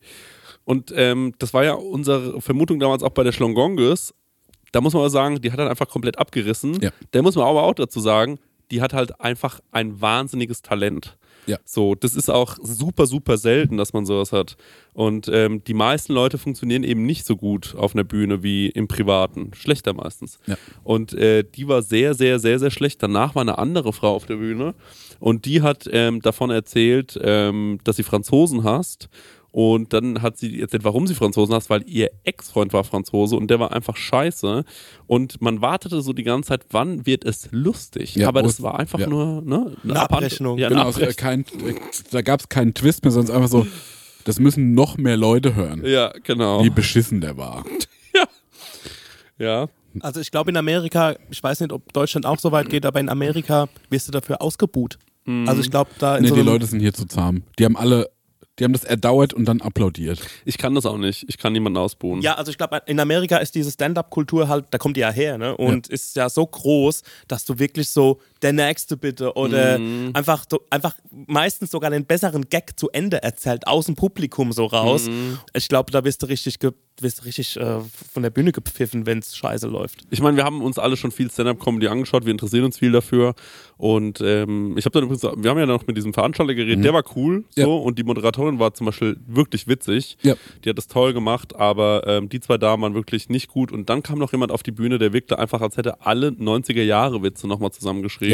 [0.66, 4.14] Und ähm, das war ja unsere Vermutung damals auch bei der Schlongonges.
[4.72, 6.80] Da muss man aber sagen, die hat dann einfach komplett abgerissen.
[6.82, 6.92] Ja.
[7.12, 8.40] Da muss man aber auch dazu sagen,
[8.72, 11.18] die hat halt einfach ein wahnsinniges Talent.
[11.48, 11.58] Ja.
[11.66, 14.58] So, das ist auch super, super selten, dass man sowas hat.
[14.94, 18.88] Und ähm, die meisten Leute funktionieren eben nicht so gut auf einer Bühne wie im
[18.88, 19.52] Privaten.
[19.54, 20.40] Schlechter meistens.
[20.46, 20.56] Ja.
[20.84, 23.02] Und äh, die war sehr, sehr, sehr, sehr schlecht.
[23.02, 24.76] Danach war eine andere Frau auf der Bühne
[25.20, 29.10] und die hat ähm, davon erzählt, ähm, dass sie Franzosen hasst.
[29.52, 33.50] Und dann hat sie erzählt, warum sie Franzosen hasst, weil ihr Ex-Freund war Franzose und
[33.50, 34.64] der war einfach scheiße.
[35.08, 38.16] Und man wartete so die ganze Zeit, wann wird es lustig?
[38.16, 39.08] Ja, Aber das es- war einfach ja.
[39.08, 40.58] nur ne, Eine Abrechnung.
[40.58, 41.16] Ja, Genau, Abrechnung.
[41.18, 41.46] kein,
[42.12, 43.68] da gab es keinen Twist mehr, sondern einfach so,
[44.24, 46.64] das müssen noch mehr Leute hören, ja, genau.
[46.64, 47.66] wie beschissen der war.
[49.38, 49.68] Ja.
[50.02, 53.00] Also ich glaube in Amerika, ich weiß nicht, ob Deutschland auch so weit geht, aber
[53.00, 54.98] in Amerika wirst du dafür ausgebuht.
[55.48, 57.44] Also ich glaube da in Nee, so die Leute sind hier zu zahm.
[57.60, 58.10] Die haben alle,
[58.60, 60.22] die haben das erdauert und dann applaudiert.
[60.46, 61.26] Ich kann das auch nicht.
[61.28, 62.22] Ich kann niemanden ausbuhen.
[62.22, 65.38] Ja, also ich glaube, in Amerika ist diese Stand-up-Kultur halt, da kommt die ja her,
[65.38, 65.56] ne?
[65.56, 69.80] Und ist ja so groß, dass du wirklich so der Nächste bitte oder
[70.14, 70.96] einfach so, einfach
[71.28, 75.10] meistens sogar den besseren Gag zu Ende erzählt, aus dem Publikum so raus.
[75.54, 76.58] Ich glaube, da wirst du richtig,
[77.00, 77.80] wirst richtig äh,
[78.14, 80.02] von der Bühne gepfiffen, wenn es scheiße läuft.
[80.10, 83.36] Ich meine, wir haben uns alle schon viel Stand-Up-Comedy angeschaut, wir interessieren uns viel dafür.
[83.78, 86.94] Und ähm, ich habe dann übrigens, wir haben ja noch mit diesem Veranstalter geredet, der
[86.94, 87.68] war cool so Ja.
[87.68, 90.18] und die Moderatorin war zum Beispiel wirklich witzig.
[90.22, 90.36] Ja.
[90.64, 93.72] Die hat das toll gemacht, aber ähm, die zwei Damen waren wirklich nicht gut.
[93.72, 97.48] Und dann kam noch jemand auf die Bühne, der wirkte einfach, als hätte alle 90er-Jahre-Witze
[97.48, 98.31] nochmal zusammengeschrieben.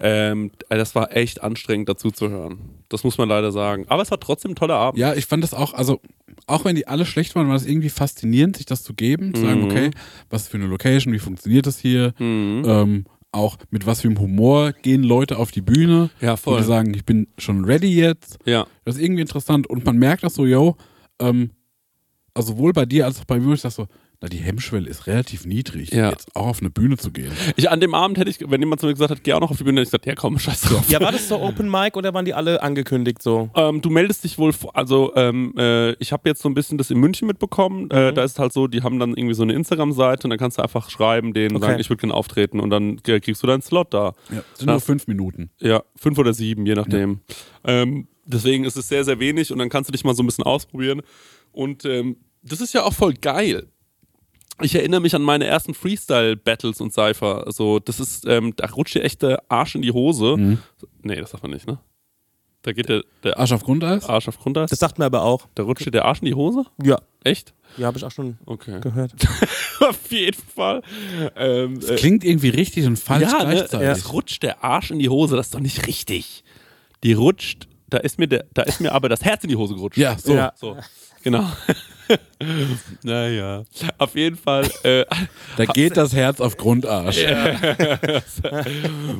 [0.00, 2.58] Ähm, das war echt anstrengend dazu zu hören.
[2.88, 3.84] Das muss man leider sagen.
[3.88, 4.98] Aber es war trotzdem ein toller Abend.
[4.98, 6.00] Ja, ich fand das auch, also
[6.46, 9.42] auch wenn die alle schlecht waren, war das irgendwie faszinierend, sich das zu geben, zu
[9.42, 9.64] sagen, Mhm.
[9.66, 9.90] okay,
[10.30, 12.62] was für eine Location, wie funktioniert das hier, Mhm.
[12.66, 16.58] ähm, auch mit was für einem Humor gehen Leute auf die Bühne, Ja, voll.
[16.60, 18.38] die sagen, ich bin schon ready jetzt.
[18.44, 18.66] Ja.
[18.84, 20.76] Das ist irgendwie interessant und man merkt das so, yo,
[21.20, 21.50] ähm,
[22.34, 23.86] also sowohl bei dir als auch bei mir, ich sag so,
[24.20, 26.10] na, die Hemmschwelle ist relativ niedrig, Ja.
[26.10, 27.30] jetzt auch auf eine Bühne zu gehen.
[27.56, 29.50] Ich, an dem Abend hätte ich, wenn jemand zu mir gesagt hat, geh auch noch
[29.50, 30.88] auf die Bühne, hätte ich gesagt, ja komm, scheiß drauf.
[30.88, 33.50] Ja, war das so Open Mic oder waren die alle angekündigt so?
[33.54, 36.78] Ähm, du meldest dich wohl, vor- also ähm, äh, ich habe jetzt so ein bisschen
[36.78, 37.90] das in München mitbekommen.
[37.90, 38.14] Äh, Mhm.
[38.14, 40.62] da ist halt so, die haben dann irgendwie so eine Instagram-Seite und dann kannst du
[40.62, 41.66] einfach schreiben, denen Okay.
[41.66, 44.12] sagen, ich würde gerne auftreten und dann kriegst du deinen Slot da.
[44.30, 45.50] Ja, sind nur fünf Minuten.
[45.60, 47.20] Ja, fünf oder sieben, je nachdem.
[47.64, 50.26] Ähm, deswegen ist es sehr, sehr wenig und dann kannst du dich mal so ein
[50.26, 51.02] bisschen ausprobieren.
[51.52, 53.68] Und ähm, das ist ja auch voll geil.
[54.62, 57.46] Ich erinnere mich an meine ersten Freestyle-Battles und Cypher.
[57.46, 60.36] Also, das ist, ähm, da rutscht dir echt der Arsch in die Hose.
[60.36, 60.58] Mhm.
[61.02, 61.78] Nee, das sagt man nicht, ne?
[62.62, 64.08] Da geht der, der Arsch auf Grundeis?
[64.08, 64.70] Arsch auf Grundeis.
[64.70, 65.46] Das sagt mir aber auch.
[65.54, 66.64] da rutscht dir der Arsch in die Hose?
[66.82, 66.98] Ja.
[67.22, 67.52] Echt?
[67.76, 68.80] Ja, habe ich auch schon Okay.
[68.80, 69.12] gehört.
[69.80, 70.80] Auf jeden Fall.
[71.36, 73.88] Ähm, Das klingt irgendwie richtig und falsch ja, ne, gleichzeitig.
[73.88, 76.44] es rutscht der Arsch in die Hose, das ist doch nicht richtig.
[77.02, 79.74] Die rutscht, da ist mir, der, da ist mir aber das Herz in die Hose
[79.74, 79.98] gerutscht.
[79.98, 80.34] Ja, so.
[80.34, 80.52] Ja.
[80.56, 80.76] So,
[81.22, 81.44] genau.
[83.02, 83.64] naja,
[83.98, 84.70] auf jeden Fall.
[84.82, 85.04] Äh,
[85.56, 87.18] Da geht das Herz auf Grundarsch.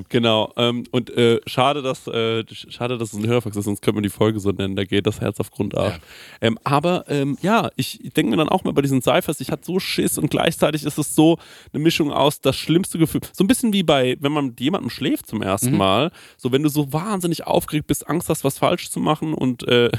[0.08, 0.52] genau.
[0.56, 4.02] Ähm, und äh, schade, dass äh, schade, dass es ein Hörfax ist, sonst könnte man
[4.02, 4.76] die Folge so nennen.
[4.76, 5.94] Da geht das Herz auf Grundarsch.
[5.94, 6.00] Ja.
[6.48, 9.64] Ähm, aber ähm, ja, ich denke mir dann auch mal bei diesen Cyphers, ich hatte
[9.64, 11.38] so Schiss und gleichzeitig ist es so
[11.72, 13.20] eine Mischung aus das schlimmste Gefühl.
[13.32, 15.78] So ein bisschen wie bei, wenn man mit jemandem schläft zum ersten Mhm.
[15.78, 16.10] Mal.
[16.36, 19.90] So, wenn du so wahnsinnig aufgeregt bist, Angst hast, was falsch zu machen und äh,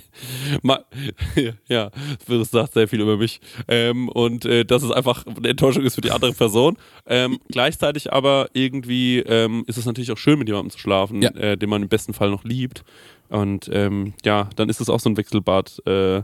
[0.62, 0.84] mal,
[1.68, 1.90] ja,
[2.28, 3.40] das sagt sehr viel über mich.
[3.68, 6.76] Ähm, und äh, dass es einfach eine Enttäuschung ist für die andere Person.
[7.06, 11.30] Ähm, gleichzeitig aber irgendwie ähm, ist es natürlich auch schön, mit jemandem zu schlafen, Ja.
[11.30, 12.84] äh, den man im besten Fall noch liebt.
[13.28, 16.22] Und ähm, ja, dann ist es auch so ein Wechselbad, äh,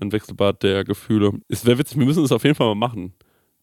[0.00, 1.32] ein Wechselbad der Gefühle.
[1.48, 3.12] Es wäre witzig, wir müssen das auf jeden Fall mal machen.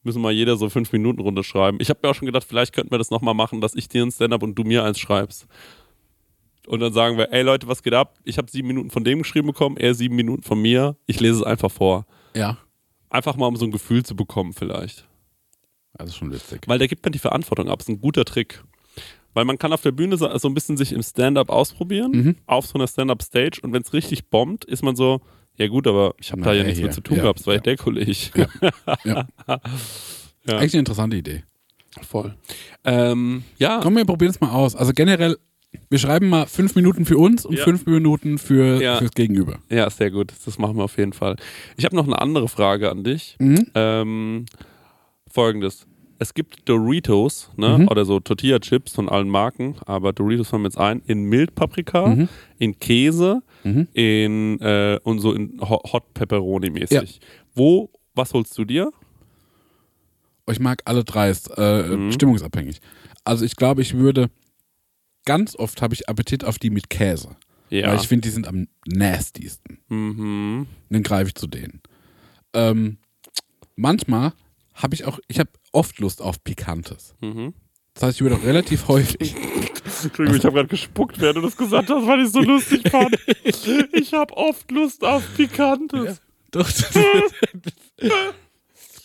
[0.04, 1.80] Müssen mal jeder so fünf Minuten runterschreiben.
[1.82, 4.04] Ich habe mir auch schon gedacht, vielleicht könnten wir das nochmal machen, dass ich dir
[4.04, 5.48] ein Stand-up und du mir eins schreibst.
[6.68, 8.18] Und dann sagen wir, ey Leute, was geht ab?
[8.24, 10.96] Ich habe sieben Minuten von dem geschrieben bekommen, er sieben Minuten von mir.
[11.06, 12.06] Ich lese es einfach vor.
[12.36, 12.58] Ja.
[13.10, 15.08] Einfach mal, um so ein Gefühl zu bekommen, vielleicht.
[15.94, 16.62] Das ist schon witzig.
[16.68, 17.80] Weil da gibt man die Verantwortung ab.
[17.80, 18.64] Das ist ein guter Trick.
[19.34, 22.36] Weil man kann auf der Bühne so so ein bisschen sich im Stand-up ausprobieren, Mhm.
[22.48, 23.60] auf so einer Stand-up-Stage.
[23.62, 25.22] Und wenn es richtig bombt, ist man so,
[25.58, 26.88] ja gut, aber ich habe da ja nichts hier.
[26.88, 27.40] mit zu tun Ja, gehabt.
[27.40, 27.64] Das war ja ja.
[27.64, 28.14] der Kollege.
[29.04, 29.28] Ja.
[30.48, 30.58] Ja.
[30.58, 31.44] Eigentlich eine interessante Idee.
[32.02, 32.36] Voll.
[32.84, 33.80] Ähm, ja.
[33.82, 34.76] Komm, wir probieren es mal aus.
[34.76, 35.38] Also generell,
[35.90, 37.64] wir schreiben mal fünf Minuten für uns und Ja.
[37.64, 38.98] fünf Minuten für, Ja.
[38.98, 39.60] fürs Gegenüber.
[39.70, 40.34] Ja, sehr gut.
[40.46, 41.36] Das machen wir auf jeden Fall.
[41.78, 43.36] Ich habe noch eine andere Frage an dich.
[43.40, 43.68] Mhm.
[43.76, 44.46] Ähm,
[45.30, 45.86] Folgendes.
[46.18, 47.80] Es gibt Doritos, ne?
[47.80, 47.88] Mhm.
[47.90, 52.30] Oder so Tortilla-Chips von allen Marken, aber Doritos haben wir jetzt ein in Mildpaprika, Mhm.
[52.58, 53.88] in Käse, Mhm.
[53.94, 57.20] in äh, und so in Ho- Hot Pepperoni mäßig.
[57.54, 58.92] Wo, was holst du dir?
[60.50, 62.12] Ich mag alle drei, ist äh, Mhm.
[62.14, 62.80] stimmungsabhängig.
[63.24, 64.30] Also ich glaube, ich würde,
[65.26, 67.36] ganz oft habe ich Appetit auf die mit Käse.
[67.70, 67.88] Ja.
[67.90, 69.80] Weil ich finde, die sind am nastiesten.
[69.90, 70.68] mhm.
[70.90, 71.82] Dann greife ich zu denen.
[72.54, 72.98] Ähm,
[73.76, 74.34] manchmal
[74.76, 77.16] habe ich auch, ich habe oft Lust auf Pikantes.
[77.22, 77.54] Mhm.
[77.94, 79.36] Das heißt, ich würde auch relativ häufig.
[80.04, 83.16] Entschuldigung, ich habe gerade gespuckt, während du das gesagt hast, weil ich so lustig fand.
[83.94, 86.22] Ich habe oft Lust auf Pikantes.
[86.52, 88.12] Doch, das, das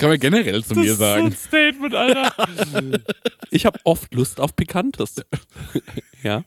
[0.01, 1.31] kann man generell zu mir sagen.
[1.33, 2.35] Statement, Alter.
[3.53, 5.17] Ich habe oft Lust auf Pikantes.
[6.23, 6.45] ja.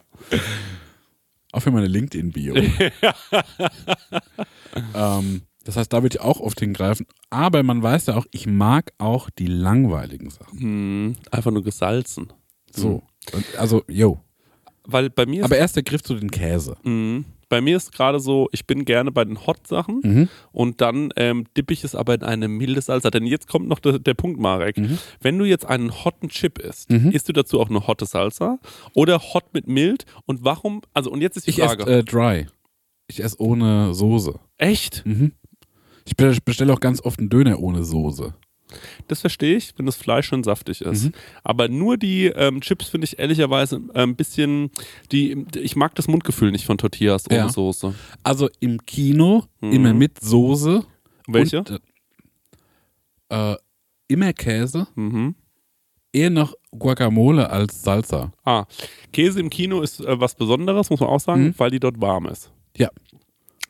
[1.52, 2.56] Auch für meine LinkedIn-Bio.
[4.96, 7.06] ähm, das heißt, da würde ich auch oft hingreifen.
[7.30, 10.60] Aber man weiß ja auch, ich mag auch die langweiligen Sachen.
[10.60, 12.32] Hm, einfach nur gesalzen.
[12.72, 13.04] So.
[13.34, 14.22] Und, also, yo.
[14.86, 16.78] Weil bei mir ist, Aber erst der Griff zu den Käse.
[16.84, 17.26] Mhm.
[17.54, 20.30] Bei mir ist gerade so, ich bin gerne bei den Hot-Sachen Mhm.
[20.52, 23.12] und dann ähm, dippe ich es aber in eine milde Salsa.
[23.12, 24.78] Denn jetzt kommt noch der, der Punkt, Marek.
[24.78, 24.98] Mhm.
[25.22, 28.58] Wenn du jetzt einen hotten Chip isst, isst du dazu auch eine hotte Salsa
[28.96, 30.06] oder hot mit mild?
[30.26, 31.92] Und warum, also und jetzt ist die Ich esse Frage.
[31.92, 32.48] äh, dry.
[33.08, 34.40] Ich esse ohne Soße.
[34.58, 35.06] Echt?
[35.06, 35.34] Mhm.
[36.06, 38.34] Ich be- bestelle auch ganz oft einen Döner ohne Soße.
[39.08, 41.06] Das verstehe ich, wenn das Fleisch schon saftig ist.
[41.06, 41.12] Mhm.
[41.44, 44.70] Aber nur die ähm, Chips finde ich ehrlicherweise ein bisschen,
[45.12, 47.50] die, ich mag das Mundgefühl nicht von Tortillas ohne Ja.
[47.50, 47.94] Soße.
[48.24, 49.72] Also im Kino Mhm.
[49.72, 50.86] immer mit Soße.
[51.28, 51.60] Welche?
[51.60, 51.82] Und,
[53.30, 53.58] äh, äh,
[54.08, 54.88] immer Käse.
[54.96, 55.36] Mhm.
[56.12, 58.32] Eher noch Guacamole als Salsa.
[58.46, 58.66] Ah,
[59.12, 61.54] Käse im Kino ist äh, was Besonderes, muss man auch sagen, Mhm.
[61.58, 62.52] weil die dort warm ist.
[62.78, 62.90] Ja,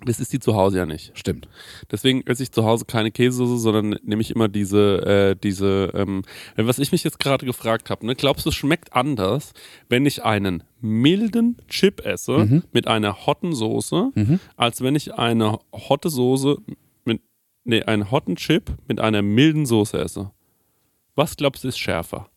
[0.06, 1.18] Das ist die zu Hause ja nicht.
[1.18, 1.48] stimmt.
[1.92, 6.24] Deswegen esse ich zu Hause keine Käsesoße, sondern nehme ich immer diese, äh, diese, ähm,
[6.56, 8.16] was ich mich jetzt gerade gefragt habe, ne?
[8.16, 9.54] glaubst du, es schmeckt anders,
[9.90, 12.64] wenn ich einen milden Chip esse Mhm.
[12.74, 14.12] mit einer hotten Soße,
[14.58, 16.58] als wenn ich eine hotte Soße
[17.06, 17.22] mit,
[17.64, 20.32] nee, einen hotten Chip mit einer milden Soße esse?
[21.16, 22.28] Was glaubst du ist schärfer?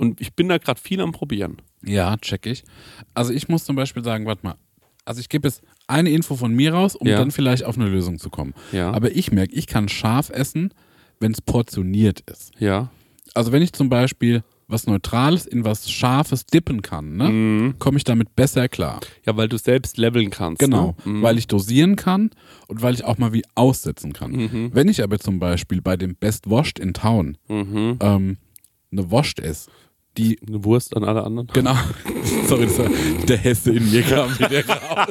[0.00, 1.58] Und ich bin da gerade viel am Probieren.
[1.84, 2.64] Ja, check ich.
[3.12, 4.54] Also ich muss zum Beispiel sagen, warte mal.
[5.04, 7.18] Also ich gebe jetzt eine Info von mir raus, um Ja.
[7.18, 8.54] dann vielleicht auf eine Lösung zu kommen.
[8.72, 8.92] Ja.
[8.92, 10.72] Aber ich merke, ich kann scharf essen,
[11.20, 12.52] wenn es portioniert ist.
[12.58, 12.90] Ja.
[13.34, 17.78] Also wenn ich zum Beispiel was Neutrales in was Scharfes dippen kann, ne, Mhm.
[17.78, 19.00] komme ich damit besser klar.
[19.26, 20.60] Ja, weil du selbst leveln kannst.
[20.60, 21.12] Genau, Ne?
[21.12, 21.22] Mhm.
[21.22, 22.30] weil ich dosieren kann
[22.68, 24.30] und weil ich auch mal wie aussetzen kann.
[24.30, 24.70] Mhm.
[24.72, 27.98] Wenn ich aber zum Beispiel bei dem Best Washed in Town Mhm.
[28.00, 28.36] ähm,
[28.92, 29.70] eine Washed esse,
[30.20, 31.48] die Eine Wurst an alle anderen.
[31.52, 31.76] Genau.
[32.46, 32.88] Sorry, das war
[33.26, 35.08] der Hesse in mir kam wieder raus.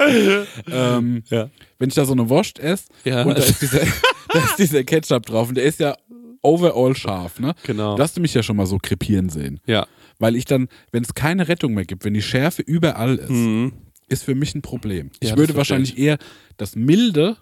[0.70, 1.48] ähm, Ja.
[1.78, 3.22] wenn ich da so eine Wurst esse Ja.
[3.22, 3.80] und da ist, dieser,
[4.32, 5.96] da ist dieser Ketchup drauf und der ist ja
[6.42, 7.54] overall scharf, ne?
[7.64, 7.96] Genau.
[7.96, 9.60] Du hast du mich ja schon mal so krepieren sehen.
[9.66, 9.86] Ja.
[10.18, 13.72] Weil ich dann, wenn es keine Rettung mehr gibt, wenn die Schärfe überall ist,
[14.08, 15.10] ist für mich ein Problem.
[15.20, 15.30] Ich Mhm.
[15.30, 16.18] das würde wahrscheinlich eher
[16.58, 17.36] das milde,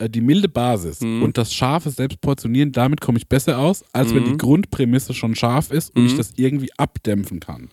[0.00, 1.22] die milde Basis Mhm.
[1.22, 4.32] und das scharfe selbst portionieren, damit komme ich besser aus, als wenn Mhm.
[4.32, 7.70] die Grundprämisse schon scharf ist und ich das irgendwie abdämpfen kann.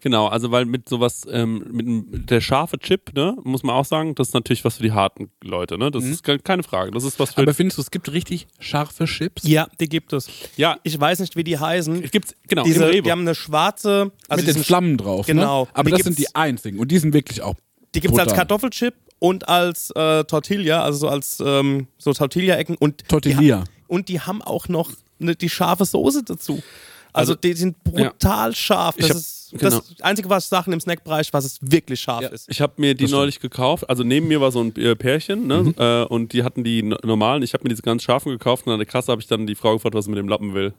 [0.00, 3.84] Genau, also weil mit sowas, ähm, mit dem- der scharfe Chip, ne, muss man auch
[3.84, 5.90] sagen, das ist natürlich was für die harten Leute, ne?
[5.90, 6.90] Das ist ke- keine Frage.
[6.90, 7.42] Das ist was für.
[7.42, 9.42] Aber findest du, es gibt richtig scharfe Chips?
[9.46, 10.28] Ja, die gibt es.
[10.56, 12.00] ja, Ich weiß nicht, wie die heißen.
[12.10, 13.02] gibt's, genau, Diese, im Rewe.
[13.02, 15.26] die haben eine schwarze, also mit den Flammen drauf.
[15.26, 15.64] Genau.
[15.64, 15.68] Ne?
[15.74, 17.56] Aber Die das sind die einzigen und die sind wirklich auch.
[17.94, 18.32] Die gibt es als.
[18.32, 22.76] Kartoffelchip und als äh, Tortilla, also so als ähm, so Tortilla-Ecken.
[22.76, 23.40] Und Tortilla.
[23.40, 26.62] Die, ha- und die haben auch noch ne, die scharfe Soße dazu.
[27.12, 28.94] Also, Also, die sind brutal scharf.
[28.98, 29.70] Das hab- ist genau.
[29.78, 32.28] das Einzige, was sage im Snackbereich, was es wirklich scharf Ja.
[32.28, 32.48] ist.
[32.50, 33.88] Ich habe mir die neulich gekauft.
[33.88, 35.62] Also neben mir war so ein äh, Pärchen, ne?
[35.62, 35.74] Mhm.
[35.78, 37.42] Äh, und die hatten die no- normalen.
[37.42, 39.54] Ich habe mir diese ganz scharfen gekauft und an der Kasse habe ich dann die
[39.54, 40.74] Frau gefragt, was sie mit dem Lappen will.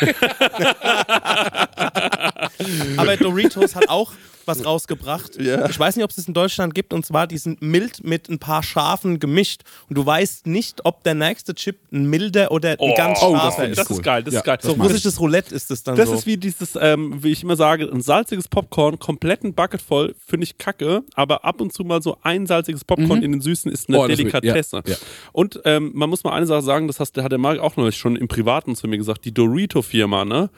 [2.96, 4.12] Aber Doritos hat auch
[4.46, 5.36] was rausgebracht.
[5.36, 8.28] Ich weiß nicht, ob es es in Deutschland gibt, und zwar die sind mild mit
[8.28, 9.62] ein paar scharfen gemischt.
[9.88, 13.40] Und du weißt nicht, ob der nächste Chip ein milder oder ein ganz oh, das
[13.42, 13.78] scharfer ist.
[13.78, 13.96] Das cool.
[13.96, 14.58] ist geil, das Ja, ist geil.
[14.60, 16.14] das So russisches Roulette ist es dann Das so.
[16.14, 20.14] ist wie dieses, ähm, wie ich immer sage, ein salziges Popcorn, komplett ein Bucket voll,
[20.26, 23.70] finde ich kacke, aber ab und zu mal so ein salziges Popcorn in den Süßen
[23.70, 24.82] ist eine Oh, das Delikatesse.
[24.86, 24.96] ja, ja.
[25.32, 27.96] Und ähm, man muss mal eine Sache sagen, das hast, hat der Marc auch neulich
[27.96, 30.50] schon im Privaten zu mir gesagt, die Dorito-Firma, ne?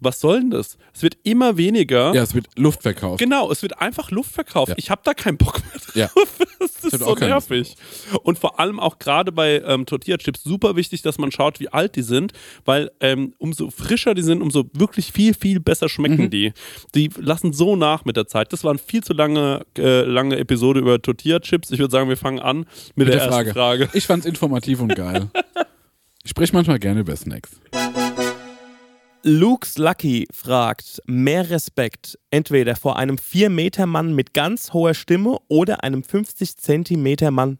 [0.00, 0.78] Was soll denn das?
[0.94, 2.14] Es wird immer weniger.
[2.14, 3.17] Ja, es wird Luft verkauft.
[3.18, 4.70] Genau, es wird einfach Luft verkauft.
[4.70, 4.74] Ja.
[4.78, 5.94] Ich habe da keinen Bock mehr drauf.
[5.94, 6.10] Ja.
[6.80, 7.76] Das ist so nervig.
[8.22, 11.96] Und vor allem auch gerade bei ähm, Tortilla-Chips super wichtig, dass man schaut, wie alt
[11.96, 12.32] die sind,
[12.64, 16.30] weil ähm, umso frischer die sind, umso wirklich viel, viel besser schmecken Mhm.
[16.30, 16.52] die.
[16.94, 18.52] Die lassen so nach mit der Zeit.
[18.52, 21.70] Das war eine viel zu lange, äh, lange Episode über Tortilla-Chips.
[21.72, 23.52] Ich würde sagen, wir fangen an mit, Mit der, der ersten Frage.
[23.52, 23.88] Frage.
[23.92, 25.28] Ich fand's informativ und geil.
[26.24, 27.52] Ich spreche manchmal gerne über Snacks.
[29.22, 36.02] Luke's Lucky fragt, mehr Respekt entweder vor einem 4-Meter-Mann mit ganz hoher Stimme oder einem
[36.02, 37.58] 50-Zentimeter-Mann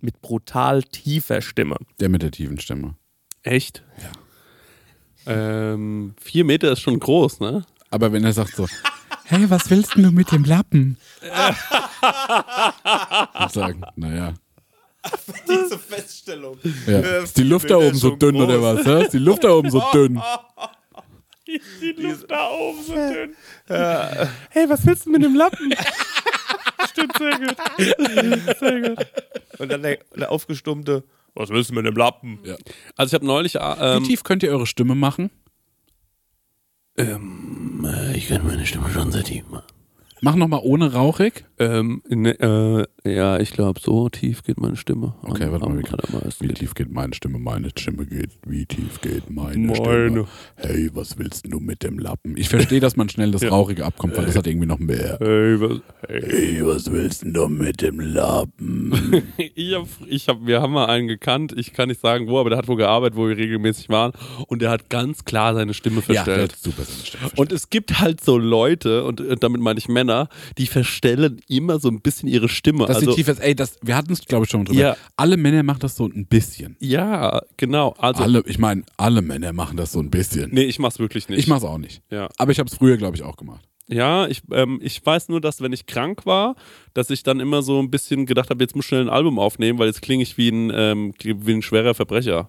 [0.00, 1.76] mit brutal tiefer Stimme.
[2.00, 2.94] Der mit der tiefen Stimme.
[3.42, 3.82] Echt?
[4.02, 4.12] Ja.
[5.72, 7.64] Ähm, vier Meter ist schon groß, ne?
[7.90, 8.66] Aber wenn er sagt so,
[9.24, 10.96] hey, was willst denn du mit dem Lappen?
[13.46, 14.34] ich sagen, naja.
[15.48, 16.58] Diese Feststellung.
[16.86, 17.00] Ja.
[17.22, 18.86] Ist die Luft da oben so dünn oder was?
[19.04, 20.20] Ist die Luft da oben so dünn?
[21.46, 23.34] Die Luft da oben so dünn.
[24.50, 25.72] Hey, was willst du mit dem Lappen?
[26.90, 27.56] Stimmt, sehr gut.
[28.58, 29.06] Sehr gut.
[29.58, 32.38] Und dann der, der aufgestummte, was willst du mit dem Lappen?
[32.96, 35.30] Also ich habe neulich, äh, Wie ähm, tief könnt ihr eure Stimme machen?
[36.96, 39.66] ähm, äh, ich kann meine Stimme schon sehr tief machen.
[40.20, 41.44] Mach nochmal ohne rauchig.
[41.58, 45.14] Ähm, ne, äh, ja, ich glaube, so tief geht meine Stimme.
[45.22, 46.48] Okay, Am- warte mal, wie, allermeisten.
[46.48, 47.38] wie tief geht meine Stimme?
[47.38, 49.76] Meine Stimme geht, wie tief geht meine, Meine.
[49.76, 50.26] Stimme?
[50.56, 52.36] Hey, was willst du mit dem Lappen?
[52.36, 55.18] Ich verstehe, dass man schnell das Rauchige abkommt, weil das hat irgendwie noch mehr.
[55.20, 56.22] Hey, was, hey.
[56.26, 59.22] Hey, was willst du mit dem Lappen?
[59.56, 62.50] Ich hab, ich hab, wir haben mal einen gekannt, ich kann nicht sagen wo, aber
[62.50, 64.12] der hat wo gearbeitet, wo wir regelmäßig waren
[64.48, 66.52] und der hat ganz klar seine Stimme ja, verstellt.
[66.52, 67.30] ist super seine Stimme.
[67.36, 70.28] Und es gibt halt so Leute, und äh, damit meine ich Männer,
[70.58, 72.86] die verstellen immer so ein bisschen ihre Stimme.
[72.86, 74.80] Das also, ist tief ist, ey, das, wir hatten es, glaube ich, schon mal drüber.
[74.80, 74.96] Ja.
[75.16, 76.76] Alle Männer machen das so ein bisschen.
[76.80, 77.94] ja, genau.
[77.98, 80.50] Also, alle, ich meine, alle Männer machen das so ein bisschen.
[80.52, 81.38] nee, ich mach's wirklich nicht.
[81.38, 82.02] Ich mach's auch nicht.
[82.10, 82.28] Ja.
[82.36, 83.66] Aber ich habe es früher, glaube ich, auch gemacht.
[83.86, 86.56] Ja, ich, ähm, ich weiß nur, dass wenn ich krank war,
[86.94, 89.38] dass ich dann immer so ein bisschen gedacht habe, jetzt muss ich schnell ein Album
[89.38, 92.48] aufnehmen, weil jetzt klinge ich wie ein, ähm, wie ein schwerer Verbrecher.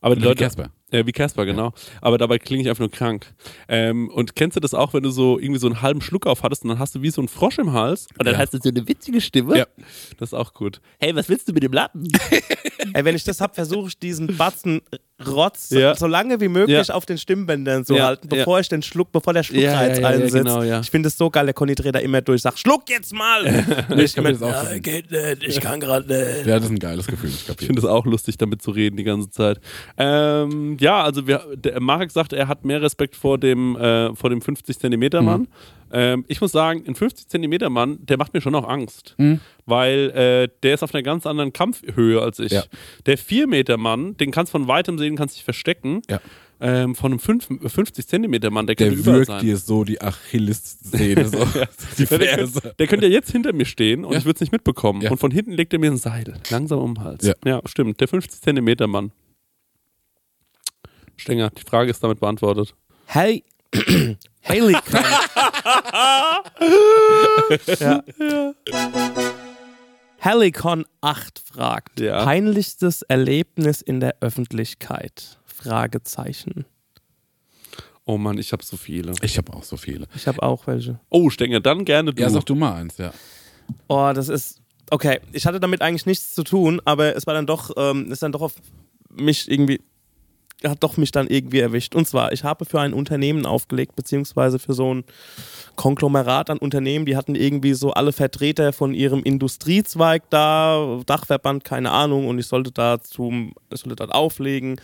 [0.00, 0.70] Aber die Leute, Casper.
[0.90, 1.72] Ja, wie Casper, genau.
[2.00, 3.26] Aber dabei klinge ich einfach nur krank.
[3.68, 6.42] Ähm, und kennst du das auch, wenn du so irgendwie so einen halben Schluck auf
[6.42, 8.40] hattest und dann hast du wie so einen Frosch im Hals und dann Ja.
[8.40, 9.58] hast du so eine witzige Stimme?
[9.58, 9.66] Ja.
[10.18, 10.80] Das ist auch gut.
[10.98, 12.08] Hey, was willst du mit dem Lappen?
[12.94, 14.80] Ey, wenn ich das hab, versuche ich diesen Batzen
[15.26, 15.96] Rotz Ja.
[15.96, 16.94] so lange wie möglich Ja.
[16.94, 19.94] auf den Stimmbändern zu Ja, halten, bevor ich den Schluck, bevor der Schluckreiz Ja, ja,
[19.94, 20.32] ja, ja, einsetzt.
[20.34, 20.80] genau, ja.
[20.80, 23.44] Ich finde es so geil, der Conny dreht da immer durch, sagt, Schluck jetzt mal!
[23.98, 24.70] Ich kapier das auch.
[24.70, 26.46] ja, geht nicht, ich kann gerade nicht.
[26.46, 27.30] Ja, das ist ein geiles Gefühl.
[27.30, 29.60] Ich Ich finde es auch lustig, damit zu reden die ganze Zeit.
[29.96, 34.30] Ähm, ja, also wir, der Marek sagt, er hat mehr Respekt vor dem, äh, vor
[34.30, 35.48] dem 50 Zentimeter Mann.
[35.90, 39.16] Ähm, ich muss sagen, ein 50 Zentimeter Mann, der macht mir schon auch Angst,
[39.66, 42.52] weil äh, der ist auf einer ganz anderen Kampfhöhe als ich.
[42.52, 42.64] Ja.
[43.06, 46.02] Der 4 Meter Mann, den kannst von weitem sehen, kannst dich verstecken.
[46.10, 46.20] Ja.
[46.60, 49.40] Ähm, von einem 5, 50 Zentimeter Mann, der, Der könnte wirkt sein.
[49.44, 51.38] dir so die Achilles-Szene, so
[51.98, 52.60] die Ja, der, Ferse.
[52.60, 54.18] könnte, der könnte ja jetzt hinter mir stehen und Ja.
[54.18, 55.00] ich würde es nicht mitbekommen.
[55.02, 55.10] Ja.
[55.12, 57.24] Und von hinten legt er mir ein Seil, langsam um den Hals.
[57.24, 57.34] Ja.
[57.44, 58.00] ja stimmt.
[58.00, 59.12] Der 50 Zentimeter Mann.
[61.18, 62.74] Stenger, die Frage ist damit beantwortet.
[63.06, 63.44] Hey,
[64.44, 64.74] Haley
[67.80, 68.02] ja.
[70.18, 72.24] Helicon 8 fragt: Ja.
[72.24, 75.38] Peinlichstes Erlebnis in der Öffentlichkeit?
[75.44, 76.64] Fragezeichen.
[78.04, 79.12] Oh Mann, ich habe so viele.
[79.20, 80.06] Ich habe auch so viele.
[80.14, 80.98] Ich habe auch welche.
[81.10, 82.22] Oh, Stenger, dann gerne du.
[82.22, 83.12] Ja, sag du mal eins, ja.
[83.88, 84.62] Oh, das ist.
[84.90, 88.22] Okay, ich hatte damit eigentlich nichts zu tun, aber es war dann doch, ähm, ist
[88.22, 88.54] dann doch auf
[89.10, 89.82] mich irgendwie,
[90.64, 91.94] hat doch mich dann irgendwie erwischt.
[91.94, 95.04] Und zwar, ich habe für ein Unternehmen aufgelegt, beziehungsweise für so ein
[95.76, 101.92] Konglomerat an Unternehmen, die hatten irgendwie so alle Vertreter von ihrem Industriezweig da, Dachverband, keine
[101.92, 104.80] Ahnung, und ich sollte da zum, ich sollte dort auflegen.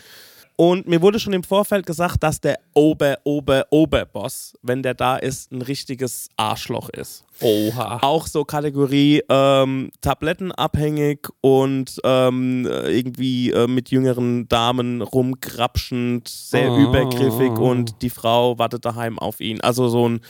[0.57, 5.17] Und mir wurde schon im Vorfeld gesagt, dass der Ober, Ober, Oberboss, wenn der da
[5.17, 7.25] ist, ein richtiges Arschloch ist.
[7.41, 7.99] Oha.
[8.03, 16.79] Auch so Kategorie ähm, tablettenabhängig und ähm, irgendwie äh, mit jüngeren Damen rumgrapschend, sehr Oh.
[16.79, 19.61] übergriffig und die Frau wartet daheim auf ihn.
[19.61, 20.21] Also so ein,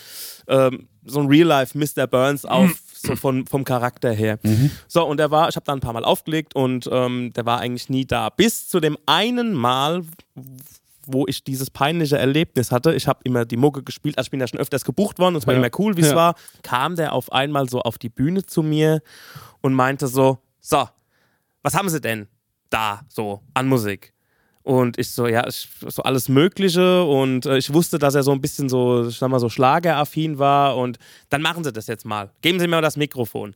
[0.49, 2.07] ähm, so ein Real-Life Mr.
[2.07, 2.71] Burns auf,
[3.05, 4.39] so von, vom Charakter her.
[4.89, 7.61] So, und der war, ich habe da ein paar Mal aufgelegt und ähm, der war
[7.61, 8.31] eigentlich nie da.
[8.31, 10.03] Bis zu dem einen Mal,
[11.07, 14.41] wo ich dieses peinliche Erlebnis hatte, ich habe immer die Mucke gespielt, also ich bin
[14.41, 15.61] ja schon öfters gebucht worden und es war Ja.
[15.61, 16.17] immer cool, wie es Ja.
[16.17, 19.03] war, kam der auf einmal so auf die Bühne zu mir
[19.61, 20.89] und meinte so, so,
[21.63, 22.27] was haben Sie denn
[22.71, 24.14] da so an Musik?
[24.65, 28.33] Und ich so, ja, ich, so alles Mögliche und äh, ich wusste, dass er so
[28.33, 30.99] ein bisschen so, ich sag mal, so schlageraffin war und
[31.29, 32.31] dann machen Sie das jetzt mal.
[32.41, 33.55] Geben Sie mir mal das Mikrofon.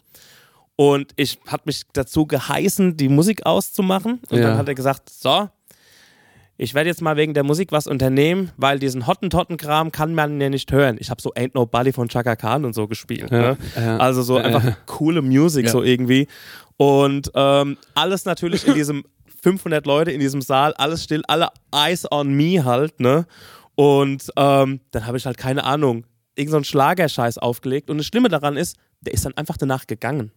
[0.76, 4.20] Und ich hat mich dazu geheißen, die Musik auszumachen.
[4.28, 4.48] Und Ja.
[4.48, 5.48] dann hat er gesagt, so,
[6.58, 10.50] ich werde jetzt mal wegen der Musik was unternehmen, weil diesen Hottentotten-Kram kann man ja
[10.50, 10.96] nicht hören.
[11.00, 13.30] Ich habe so Ain't Nobody von Chaka Khan und so gespielt.
[13.30, 13.56] Ja, Ne?
[13.76, 13.96] ja.
[13.96, 15.72] Also so einfach coole Musik Ja.
[15.72, 16.28] so irgendwie.
[16.76, 19.04] Und ähm, alles natürlich in diesem
[19.42, 23.26] 500 Leute in diesem Saal, alles still, alle Eyes on me halt, ne?
[23.74, 27.90] Und ähm, dann habe ich halt keine Ahnung, irgend so Schlagerscheiß aufgelegt.
[27.90, 30.32] Und das Schlimme daran ist, der ist dann einfach danach gegangen.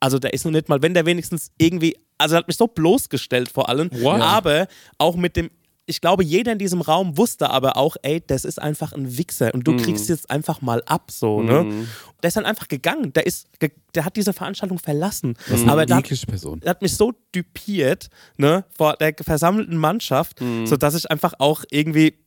[0.00, 2.66] Also der ist noch nicht mal, wenn der wenigstens irgendwie, also er hat mich so
[2.66, 4.20] bloßgestellt vor allem, What?
[4.20, 4.66] aber
[4.98, 5.50] auch mit dem,
[5.88, 9.54] ich glaube, jeder in diesem Raum wusste aber auch, ey, das ist einfach ein Wichser
[9.54, 9.76] und du Mhm.
[9.78, 11.86] kriegst jetzt einfach mal ab, so, ne?
[12.22, 13.46] Der ist dann einfach gegangen, der ist,
[13.94, 15.34] der hat diese Veranstaltung verlassen.
[15.48, 16.60] Das ist Aber eine da, eklige Person.
[16.62, 22.18] er hat mich so düpiert, ne, vor der versammelten Mannschaft, sodass ich einfach auch irgendwie,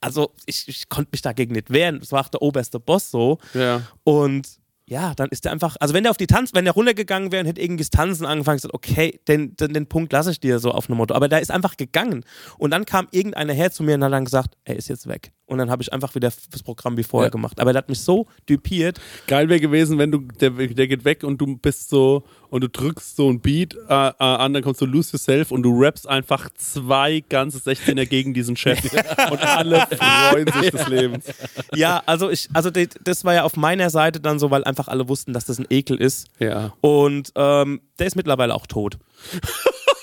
[0.00, 2.00] also ich, ich konnte mich dagegen nicht wehren.
[2.02, 3.38] Es war auch der oberste Boss so.
[3.54, 3.82] Ja.
[4.02, 4.48] Und
[4.86, 7.40] ja, dann ist der einfach, also wenn der auf die Tanz, wenn der runtergegangen wäre
[7.40, 10.58] und hätte irgendwie das Tanzen angefangen, gesagt, okay, den, den, den Punkt lasse ich dir
[10.58, 11.14] so auf einem Motto.
[11.14, 12.24] Aber der ist einfach gegangen.
[12.58, 15.32] Und dann kam irgendeiner her zu mir und hat dann gesagt, er ist jetzt weg.
[15.46, 17.30] Und dann habe ich einfach wieder das Programm wie vorher Ja.
[17.30, 17.60] gemacht.
[17.60, 18.98] Aber der hat mich so düpiert.
[19.26, 22.68] Geil wäre gewesen, wenn du, der, der geht weg und du bist so, und du
[22.68, 23.78] drückst so ein Beat äh,
[24.08, 28.32] äh, an, dann kommst du Lose Yourself und du rappst einfach zwei ganze 16er gegen
[28.32, 28.80] diesen Chef.
[29.30, 29.86] und alle
[30.30, 31.26] freuen sich des Lebens.
[31.74, 35.08] Ja, also ich, also das war ja auf meiner Seite dann so, weil einfach alle
[35.08, 36.28] wussten, dass das ein Ekel ist.
[36.38, 36.72] Ja.
[36.80, 38.98] Und ähm, der ist mittlerweile auch tot,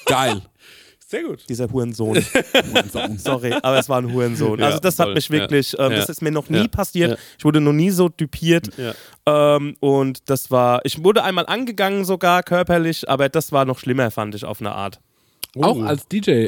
[0.05, 0.41] Geil.
[1.11, 1.43] Sehr gut.
[1.49, 2.17] dieser Hurensohn.
[3.17, 4.59] Sorry, aber es war ein Hurensohn.
[4.59, 5.13] Ja, also das hat voll.
[5.15, 5.97] mich wirklich, ähm, Ja.
[5.97, 6.67] das ist mir noch nie Ja.
[6.67, 7.19] passiert.
[7.37, 8.69] Ich wurde noch nie so düpiert.
[8.77, 8.93] Ja.
[9.57, 14.09] Ähm, und das war, ich wurde einmal angegangen sogar körperlich, aber das war noch schlimmer,
[14.09, 14.99] fand ich auf eine Art.
[15.59, 16.03] Auch als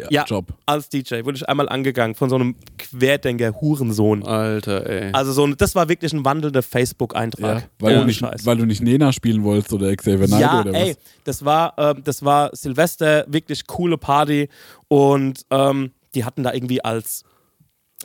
[0.09, 0.53] Ja, DJ-Job.
[0.65, 4.23] als DJ wurde ich einmal angegangen von so einem Querdenker-Hurensohn.
[4.25, 5.09] Alter, ey.
[5.13, 7.69] Also so, ein- das war wirklich ein wandelnder Facebook-Eintrag.
[7.79, 8.45] Weil, Ohne du nicht, Scheiß.
[8.45, 10.79] weil du nicht Nena spielen wolltest oder Xavier Naidoo Ja, oder was?
[10.81, 10.95] ey,
[11.25, 14.49] das war, ähm, das war Silvester, wirklich coole Party
[14.87, 17.23] und ähm, die hatten da irgendwie als,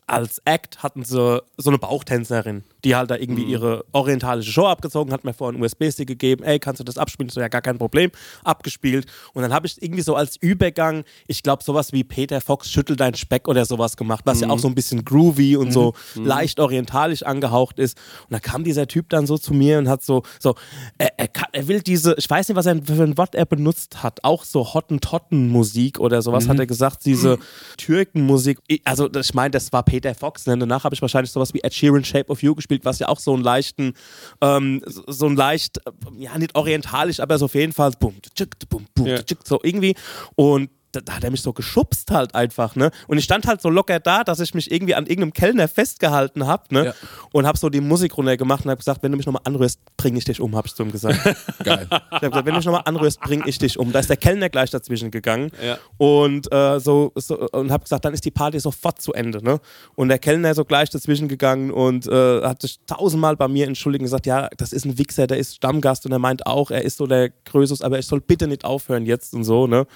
[0.07, 3.51] als Act hatten sie so eine Bauchtänzerin, die halt da irgendwie Mhm.
[3.51, 7.29] ihre orientalische Show abgezogen hat, mir vorhin einen USB-Stick gegeben, ey, kannst du das abspielen?
[7.29, 8.11] So, ja, gar kein Problem,
[8.45, 12.71] abgespielt und dann habe ich irgendwie so als Übergang, ich glaube sowas wie Peter Fox
[12.71, 14.43] schüttel dein Speck oder sowas gemacht, was Mhm.
[14.45, 17.99] ja auch so ein bisschen groovy und so leicht orientalisch angehaucht ist
[18.29, 20.55] und da kam dieser Typ dann so zu mir und hat so, so,
[20.99, 23.47] er, er, kann, er will diese, ich weiß nicht, was er für ein Wort er
[23.47, 27.39] benutzt hat, auch so Hottentotten-Musik oder sowas hat er gesagt, diese
[27.77, 28.59] Türkenmusik.
[28.85, 30.47] Also ich meine, das war Peter Fox.
[30.47, 30.59] Ne?
[30.59, 33.19] Danach habe ich wahrscheinlich sowas wie Ed Sheeran Shape of You gespielt, was ja auch
[33.19, 33.95] so einen leichten,
[34.41, 38.15] ähm, so so ein leicht, äh, ja nicht orientalisch, aber so auf jeden Fall bum,
[38.35, 39.23] tschuk, bum, bum, Ja.
[39.23, 39.95] tschuk, so irgendwie.
[40.37, 42.91] Und da, da hat er mich so geschubst halt einfach, ne?
[43.07, 46.47] Und ich stand halt so locker da, dass ich mich irgendwie an irgendeinem Kellner festgehalten
[46.47, 46.87] habe, ne?
[46.87, 46.95] Ja.
[47.33, 50.17] Und habe so die Musik runtergemacht und habe gesagt, wenn du mich nochmal anrührst, bring
[50.17, 51.19] ich dich um, habe ich zu ihm gesagt.
[51.65, 51.87] Geil.
[51.91, 53.93] Ich habe gesagt, wenn du mich nochmal anrührst, bring ich dich um.
[53.93, 55.51] Da ist der Kellner gleich dazwischen gegangen.
[55.63, 55.79] Ja.
[55.99, 59.43] Und äh, so, so und habe gesagt, dann ist die Party sofort zu Ende.
[59.45, 59.61] Ne?
[59.95, 64.01] Und der Kellner so gleich dazwischen gegangen und äh, hat sich tausendmal bei mir entschuldigt
[64.01, 66.83] und gesagt, ja, das ist ein Wichser, der ist Stammgast und er meint auch, er
[66.83, 69.67] ist so der Größus, aber ich soll bitte nicht aufhören jetzt und so.
[69.67, 69.87] Ne?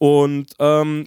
[0.00, 1.06] Und ähm,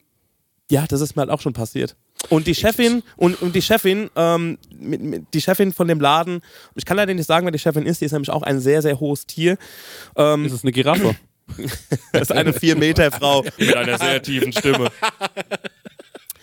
[0.70, 1.96] ja, das ist mir halt auch schon passiert.
[2.30, 6.42] Und die Chefin, und, und die Chefin, ähm, mit, mit, die Chefin von dem Laden,
[6.76, 8.84] ich kann leider nicht sagen, wer die Chefin ist, die ist nämlich auch ein sehr,
[8.84, 9.58] sehr hohes Tier.
[10.16, 11.16] Ähm, Ist es eine Giraffe?
[12.14, 14.90] Das ist eine Vier-Meter-Frau mit einer sehr tiefen Stimme.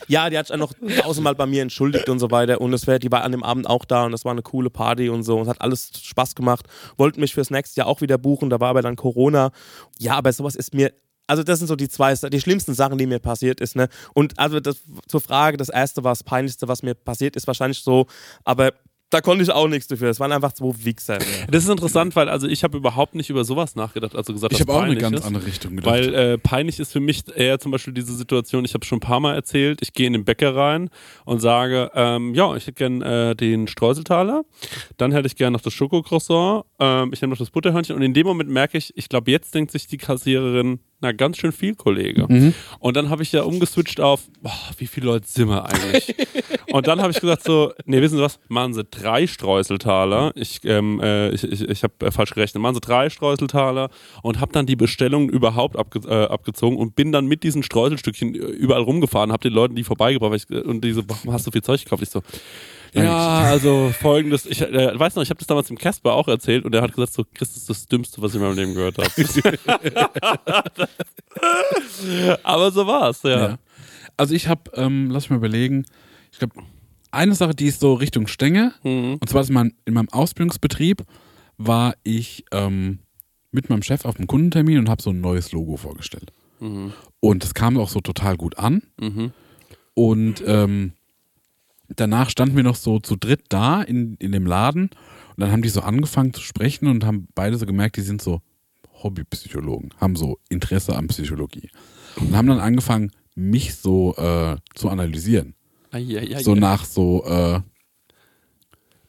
[0.09, 2.61] Ja, die hat sich auch noch tausendmal bei mir entschuldigt und so weiter.
[2.61, 4.69] Und es wär, die war an dem Abend auch da und das war eine coole
[4.69, 5.37] Party und so.
[5.37, 6.67] Und es hat alles Spaß gemacht.
[6.99, 9.53] Wollten mich fürs nächste Jahr auch wieder buchen, da war aber dann Corona.
[9.99, 10.93] Ja, aber sowas ist mir.
[11.31, 13.89] Also, das sind so die zwei, die schlimmsten Sachen, die mir passiert ist, ne?
[14.15, 17.79] Und also das, zur Frage, das erste war das Peinlichste, was mir passiert ist, wahrscheinlich
[17.81, 18.07] so,
[18.45, 18.73] aber
[19.11, 20.09] da konnte ich auch nichts dafür.
[20.09, 21.19] Es waren einfach zwei Wichser.
[21.51, 24.61] Das ist interessant, weil also ich habe überhaupt nicht über sowas nachgedacht, also gesagt, Ich
[24.61, 25.25] habe auch eine ganz ist.
[25.25, 25.93] andere Richtung gedacht.
[25.93, 29.01] Weil äh, peinlich ist für mich eher zum Beispiel diese Situation, ich habe schon ein
[29.01, 30.91] paar Mal erzählt, ich gehe in den Bäcker rein
[31.25, 34.45] und sage, ähm, ja, ich hätte gern äh, den Streuseltaler,
[34.97, 38.15] dann hätte ich gern noch das Schokocroissant, ähm, ich nehme noch das Butterhörnchen und in
[38.15, 41.75] dem Moment merke ich, ich glaube, jetzt denkt sich die Kassiererin, na, ganz schön viel,
[41.75, 42.27] Kollege.
[42.29, 42.55] Mhm.
[42.79, 46.15] Und dann habe ich ja umgeswitcht auf, boah, wie viele Leute sind wir eigentlich?
[46.73, 50.33] und dann habe ich gesagt so, nee, wissen Sie was, machen Sie drei Streuseltaler.
[50.35, 52.63] Ich, ähm, äh, ich, ich, ich habe falsch gerechnet.
[52.63, 53.89] Machen Sie drei Streuseltaler
[54.23, 58.35] und habe dann die Bestellungen überhaupt abge äh, abgezogen und bin dann mit diesen Streuselstückchen
[58.35, 61.51] äh, überall rumgefahren, habe den Leuten die vorbeigebracht ich, äh, und diese, warum hast du
[61.51, 62.03] so viel Zeug gekauft?
[62.03, 62.23] Ich so,
[62.95, 66.65] ja, also folgendes, ich äh, weiß noch, ich habe das damals dem Casper auch erzählt
[66.65, 68.75] und er hat gesagt so, Chris, das ist das Dümmste, was ich in meinem Leben
[68.75, 69.11] gehört habe.
[72.43, 73.49] Aber so war's, ja.
[73.51, 73.59] Ja.
[74.17, 75.85] Also ich habe, ähm, lass mich mal überlegen,
[76.33, 76.55] ich glaube,
[77.11, 79.15] eine Sache, die ist so Richtung Stänge, Mhm.
[79.21, 81.05] und zwar ist mein, in meinem Ausbildungsbetrieb
[81.59, 83.01] war ich ähm,
[83.51, 86.33] mit meinem Chef auf einem Kundentermin und habe so ein neues Logo vorgestellt.
[86.61, 86.93] Mhm.
[87.21, 88.83] Und das kam auch so total gut an.
[89.01, 89.33] Mhm.
[89.95, 90.93] Und ähm,
[91.97, 95.63] danach standen wir noch so zu dritt da in, in dem Laden und dann haben
[95.63, 98.41] die so angefangen zu sprechen und haben beide so gemerkt, die sind so
[99.03, 101.71] Hobbypsychologen, haben so Interesse an Psychologie
[102.17, 105.55] und haben dann angefangen, mich so äh, zu analysieren.
[105.93, 106.43] Eieiei.
[106.43, 107.61] So nach so, äh,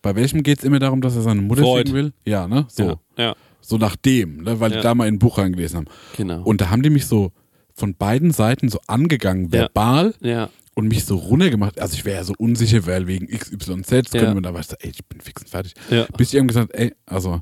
[0.02, 1.90] bei welchem geht es immer darum, dass er seine Mutter Freud.
[1.90, 2.14] ficken will?
[2.26, 2.66] Ja, ne?
[2.70, 2.84] So.
[3.18, 4.60] Ja, ja, So nach dem, ne?
[4.60, 4.78] weil Ja.
[4.78, 5.88] die da mal in ein Buch reingelesen haben.
[6.16, 6.42] genau.
[6.44, 7.32] Und da haben die mich so
[7.74, 10.50] von beiden Seiten so angegangen, verbal ja.
[10.82, 11.80] Und mich so runtergemacht.
[11.80, 14.02] Also ich wäre ja so unsicher, weil wegen XYZ Ja.
[14.22, 15.74] könnte man da was, ey, ich bin fix und fertig.
[15.90, 16.06] Ja.
[16.18, 17.42] Bis ich eben gesagt, ey, also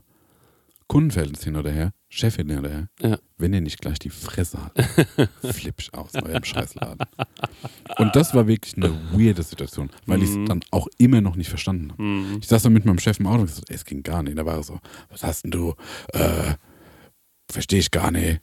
[0.88, 3.18] Kundenverhältnis hin oder her, Chefin hin oder her, Ja.
[3.38, 4.82] wenn ihr nicht gleich die Fresse habt,
[5.54, 7.06] flipp ich aus eurem Scheißladen.
[7.98, 11.50] Und das war wirklich eine weirde Situation, weil ich es dann auch immer noch nicht
[11.50, 12.02] verstanden habe.
[12.02, 12.38] Mhm.
[12.42, 14.38] Ich saß dann mit meinem Chef im Auto und gesagt, ey, es ging gar nicht.
[14.38, 14.80] Da war er so,
[15.10, 15.76] was hast denn du?
[16.14, 16.56] Äh,
[17.52, 18.42] verstehe ich gar nicht.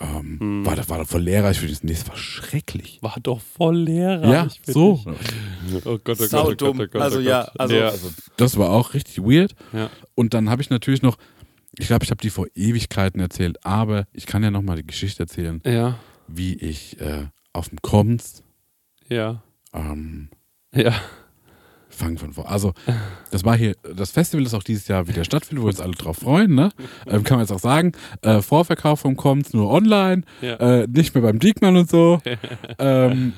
[0.00, 0.66] Ähm, Mhm.
[0.66, 1.82] war, das, war das voll lehrreich für dich?
[1.82, 2.98] Nee, es war schrecklich.
[3.02, 4.30] War doch voll lehrreich.
[4.30, 4.94] Ja, für so.
[4.94, 5.06] dich.
[5.06, 6.80] Oh Gott, oh Gott, Sau oh Gott, dumm.
[6.80, 7.60] oh Gott, Also oh ja, Gott.
[7.60, 7.92] also- ja.
[8.36, 9.54] Das war auch richtig weird.
[9.72, 9.90] ja.
[10.14, 11.18] Und dann habe ich natürlich noch,
[11.76, 14.86] ich glaube, ich habe die vor Ewigkeiten erzählt, aber ich kann ja noch mal die
[14.86, 18.42] Geschichte erzählen, Ja, wie ich äh, auf dem Koms,
[19.08, 19.42] ja,
[19.72, 20.28] ähm,
[20.74, 20.94] ja.
[21.98, 22.50] Fangen von vor.
[22.50, 22.72] Also,
[23.30, 25.92] das war hier, das Festival ist auch dieses Jahr wieder stattfindet, wo wir uns alle
[25.92, 26.70] drauf freuen, ne?
[27.06, 27.92] Ähm, kann man jetzt auch sagen.
[28.22, 30.54] Äh, Vorverkauf vom Koms nur online, Ja.
[30.54, 32.20] äh, nicht mehr beim Diekmann und so.
[32.78, 33.34] ähm,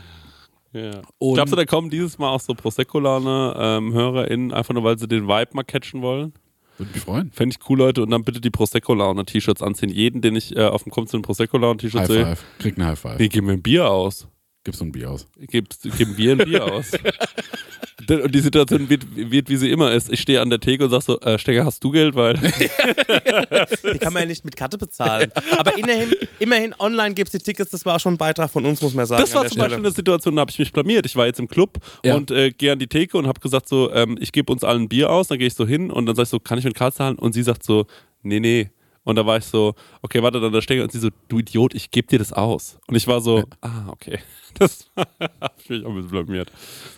[0.72, 1.00] ja.
[1.18, 4.98] Und- Glaubst du, da kommen dieses Mal auch so Prosecco-Lane ähm, HörerInnen, einfach nur weil
[4.98, 6.32] sie den Vibe mal catchen wollen?
[6.78, 7.30] Würde mich freuen.
[7.32, 8.02] Fände ich cool, Leute.
[8.02, 9.90] Und dann bitte die Prosecco-Laune-T-Shirts anziehen.
[9.90, 12.24] Jeden, den ich äh, auf dem Kommt zu einem Prosecco-Laune-T-Shirt High sehe.
[12.26, 12.44] Five.
[12.58, 13.18] Krieg ein High Five.
[13.18, 14.28] Nee, gib mir ein Bier aus.
[14.64, 15.26] Gib so ein Bier aus.
[15.38, 16.92] Gib, geben wir ein Bier aus.
[18.08, 20.10] Und die Situation wird, wird, wie sie immer ist.
[20.12, 22.14] Ich stehe an der Theke und sag so, äh, Stecker, hast du Geld?
[22.14, 22.34] Weil
[23.92, 25.30] Die kann man ja nicht mit Karte bezahlen.
[25.58, 28.64] Aber immerhin, immerhin online gibt es die Tickets, das war auch schon ein Beitrag von
[28.64, 29.20] uns, muss man sagen.
[29.22, 29.86] das war zum Beispiel Stelle.
[29.86, 31.06] eine Situation, da habe ich mich blamiert.
[31.06, 32.16] Ich war jetzt im Club Ja.
[32.16, 34.82] und äh, gehe an die Theke und habe gesagt so, ähm, ich gebe uns allen
[34.82, 35.28] ein Bier aus.
[35.28, 37.18] Dann gehe ich so hin und dann sag ich so, kann ich mit Karte zahlen?
[37.18, 37.86] Und sie sagt so,
[38.22, 38.70] nee, nee.
[39.02, 41.74] Und da war ich so, okay, warte, dann da Stecker und sie so, du Idiot,
[41.74, 42.78] ich gebe dir das aus.
[42.86, 44.18] Und ich war so, ah, okay.
[44.58, 46.50] Das habe ich mich auch ein bisschen blamiert.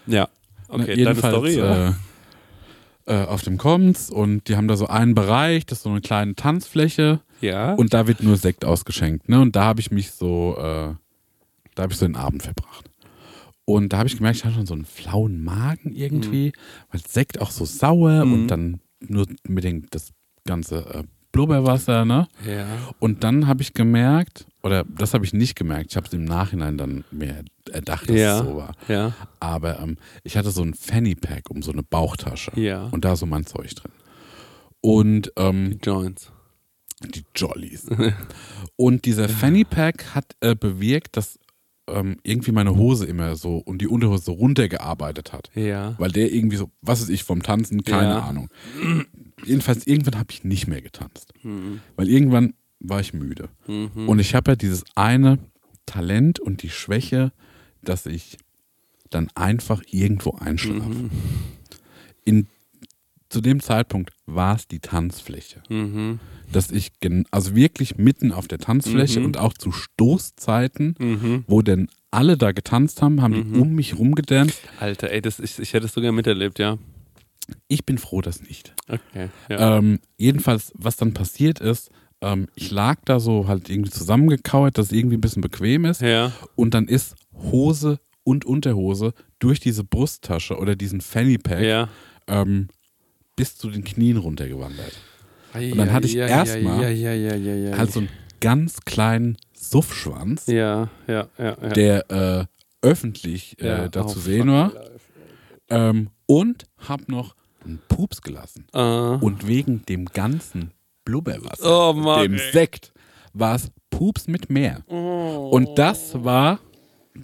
[0.07, 0.27] Ja.
[0.73, 1.57] Na, Okay, deine jedenfalls Story.
[1.59, 1.89] ja.
[1.89, 1.93] äh,
[3.07, 6.01] äh, auf dem Koms und die haben da so einen Bereich, das ist so eine
[6.01, 7.75] kleine Tanzfläche ja.
[7.75, 9.29] und da wird nur Sekt ausgeschenkt.
[9.29, 9.41] Ne?
[9.41, 10.95] Und da habe ich mich so, äh,
[11.75, 12.89] da habe ich so den Abend verbracht.
[13.65, 16.53] Und da habe ich gemerkt, ich hatte schon so einen flauen Magen irgendwie, Mhm.
[16.93, 20.13] weil Sekt auch so sauer und dann nur mit dem das
[20.47, 21.03] ganze äh,
[21.33, 22.29] Blubberwasser, ne?
[22.47, 22.67] ja.
[22.99, 26.25] Und dann habe ich gemerkt, oder das habe ich nicht gemerkt, ich habe es im
[26.25, 28.39] Nachhinein dann mir erdacht, dass Ja.
[28.41, 28.75] es so war.
[28.89, 29.13] Ja.
[29.41, 32.53] Aber ähm, ich hatte so ein Fanny Pack um so eine Bauchtasche.
[32.61, 32.87] Ja.
[32.93, 33.93] Und da so mein Zeug drin.
[34.81, 36.31] Und ähm, Joints.
[37.15, 37.87] die Jollies.
[38.77, 41.39] und dieser Fanny Pack hat äh, bewirkt, dass
[41.89, 45.51] ähm, irgendwie meine Hose immer so und die Unterhose so runtergearbeitet hat.
[45.57, 45.97] Ja.
[45.99, 48.23] Weil der irgendwie so, was ist ich vom Tanzen, keine.
[48.23, 48.49] Ahnung.
[49.45, 51.33] Jedenfalls, irgendwann habe ich nicht mehr getanzt.
[51.43, 51.81] Mhm.
[51.97, 52.55] Weil irgendwann
[52.85, 53.49] war ich müde.
[53.67, 55.39] Und ich habe ja dieses eine
[55.87, 57.33] Talent und die Schwäche,
[57.83, 58.37] dass ich
[59.11, 60.89] dann einfach irgendwo einschlafe.
[60.89, 61.11] Mhm.
[62.25, 62.47] In
[63.29, 65.63] zu dem Zeitpunkt war es die Tanzfläche.
[65.71, 66.19] Mhm.
[66.53, 66.93] Dass ich,
[67.31, 69.27] also wirklich mitten auf der Tanzfläche Mhm.
[69.27, 71.45] und auch zu Stoßzeiten, Mhm.
[71.47, 74.61] wo denn alle da getanzt haben, haben die um mich rumgedanced.
[74.81, 76.77] Alter, ey, das, ich, ich hätte es sogar miterlebt, ja.
[77.69, 78.75] Ich bin froh, dass nicht.
[78.87, 79.29] Okay.
[79.49, 79.79] Ja.
[79.79, 81.91] Ähm, jedenfalls, was dann passiert ist,
[82.23, 86.01] ähm, ich lag da so halt irgendwie zusammengekauert, dass es irgendwie ein bisschen bequem ist.
[86.01, 86.33] ja.
[86.57, 91.89] Und dann ist Hose und Unterhose durch diese Brusttasche oder diesen Fanny Pack Ja.
[92.29, 92.69] ähm,
[93.37, 94.93] bis zu den Knien runtergewandert.
[95.55, 98.09] Und dann hatte ich erstmal ja, ja, ja, ja, ja, Halt so einen
[98.41, 101.55] ganz kleinen Suffschwanz, Ja, ja, ja.
[101.55, 104.73] der äh, öffentlich äh, da oh, zu sehen war.
[105.69, 108.67] Ähm, und hab noch einen Pups gelassen.
[108.73, 110.73] Äh, Und wegen dem ganzen
[111.05, 112.41] Blubberwasser, Oh Mann, dem ey.
[112.49, 112.53] Oh.
[112.53, 112.93] Sekt,
[113.33, 114.85] war es Pups mit Meer.
[114.89, 116.61] Und das war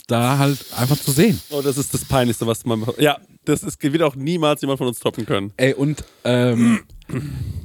[0.06, 1.40] da halt einfach zu sehen.
[1.50, 2.84] oh, das ist das Peinlichste, was man.
[2.98, 5.52] Ja, das ist, wird auch niemals jemand von uns toppen können.
[5.56, 6.80] Ey, und ähm,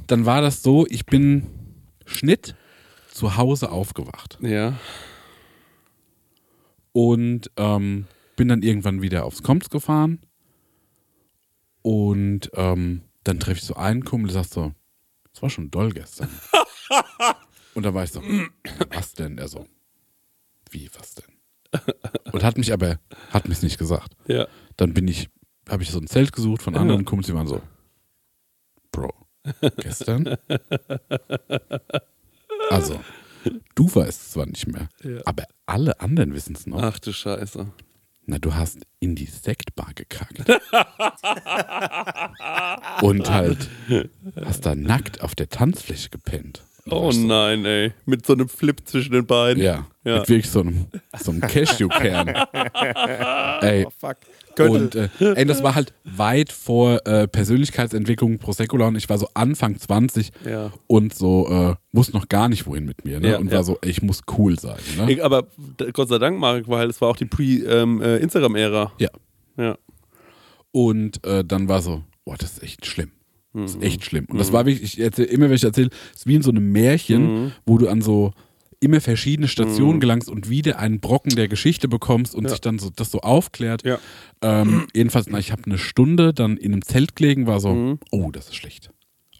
[0.06, 1.46] dann war das so, ich bin
[2.06, 2.54] Schnitt
[3.12, 4.78] zu Hause aufgewacht Ja.
[6.92, 8.06] und ähm,
[8.36, 10.20] bin dann irgendwann wieder aufs Komps gefahren
[11.82, 14.72] und ähm, dann treffe ich so einen Kumpel, der sagt so,
[15.34, 16.28] es war schon doll gestern.
[17.74, 18.22] und da war ich so,
[18.90, 19.38] was denn?
[19.38, 19.66] Er so,
[20.70, 21.24] wie, was denn?
[22.32, 24.14] Und hat mich aber, hat mich nicht gesagt.
[24.28, 24.46] Ja.
[24.76, 25.28] Dann bin ich,
[25.68, 27.60] habe ich so ein Zelt gesucht von anderen Kumpels, die waren so,
[28.92, 29.12] Bro,
[29.76, 30.36] gestern?
[32.70, 33.00] Also,
[33.74, 34.88] du weißt es zwar nicht mehr,
[35.24, 36.80] aber alle anderen wissen es noch.
[36.80, 37.72] Ach du Scheiße.
[38.26, 40.48] Na, du hast in die Sektbar gekackt.
[43.02, 43.68] Und halt
[44.44, 46.62] hast da nackt auf der Tanzfläche gepennt.
[46.90, 47.92] Oh so, nein, ey.
[48.04, 49.62] Mit so einem Flip zwischen den beiden.
[49.62, 50.18] Ja, Ja.
[50.18, 50.86] mit wirklich so einem,
[51.18, 52.28] so einem Cashewkern.
[53.62, 54.18] ey, Fuck.
[54.60, 59.28] Und äh, ey, das war halt weit vor äh, Persönlichkeitsentwicklung Prosecco und ich war so
[59.34, 60.72] Anfang 20 Ja.
[60.86, 63.30] und so äh, wusste noch gar nicht wohin mit mir ne?
[63.32, 64.78] Ja, und war so, ey, ich muss cool sein.
[64.96, 65.12] Ne?
[65.12, 65.46] Ich, aber
[65.92, 68.92] Gott sei Dank, Marek, weil es war auch die Pre-Instagram-Ära.
[68.98, 69.08] Ja.
[69.56, 69.76] ja.
[70.72, 73.10] Und äh, dann war so, boah, das ist echt schlimm.
[73.52, 73.82] Das Mhm.
[73.82, 74.26] ist echt schlimm.
[74.28, 76.50] Und das war wirklich, ich erzähl, immer wenn ich erzähle, es ist wie in so
[76.50, 77.52] einem Märchen, Mhm.
[77.66, 78.32] wo du an so
[78.80, 82.50] immer verschiedene Stationen gelangst und wieder einen Brocken der Geschichte bekommst und Ja.
[82.50, 83.84] sich dann so das so aufklärt.
[83.84, 83.98] Ja.
[84.42, 87.98] Ähm, jedenfalls, na, ich habe eine Stunde dann in einem Zelt gelegen, war so, Mhm.
[88.10, 88.90] oh, das ist schlecht.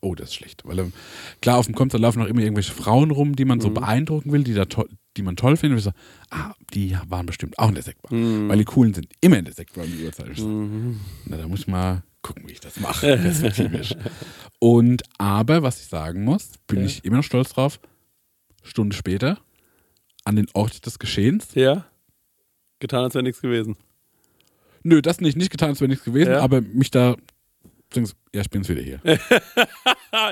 [0.02, 0.62] Oh, das ist schlecht.
[0.66, 0.92] Weil ähm,
[1.40, 3.62] klar, auf dem Kommt, da laufen noch immer irgendwelche Frauen rum, die man Mhm.
[3.62, 4.84] so beeindrucken will, die, da to
[5.16, 5.76] die man toll findet.
[5.76, 8.12] Und ich so, ah, die waren bestimmt auch in der Sektbar.
[8.12, 8.48] Mhm.
[8.48, 10.36] Weil die Coolen sind immer in der Sektbar um die Uhrzeit.
[10.36, 10.48] So,
[11.26, 13.94] Na, da muss ich mal gucken, wie ich das mache, perspektivisch.
[14.58, 17.78] Und aber, was ich sagen muss, bin ich immer noch stolz drauf,
[18.64, 19.38] Stunde später,
[20.24, 21.48] an den Ort des Geschehens.
[21.54, 21.84] Ja.
[22.80, 23.76] Getan, als wäre nichts gewesen.
[24.82, 26.40] Nö, das nicht, nicht getan, als wäre nichts gewesen, Ja.
[26.40, 27.16] aber mich da,
[27.94, 29.00] ja, ich bin jetzt wieder hier.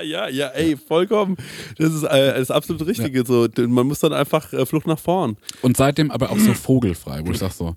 [0.03, 1.35] Ja, ja, ey, vollkommen.
[1.77, 3.25] Das ist äh, das absolut Richtige.
[3.25, 3.49] So.
[3.57, 5.35] Man muss dann einfach äh, Flucht nach vorn.
[5.61, 7.75] Und seitdem aber auch so vogelfrei, wo ich sage so,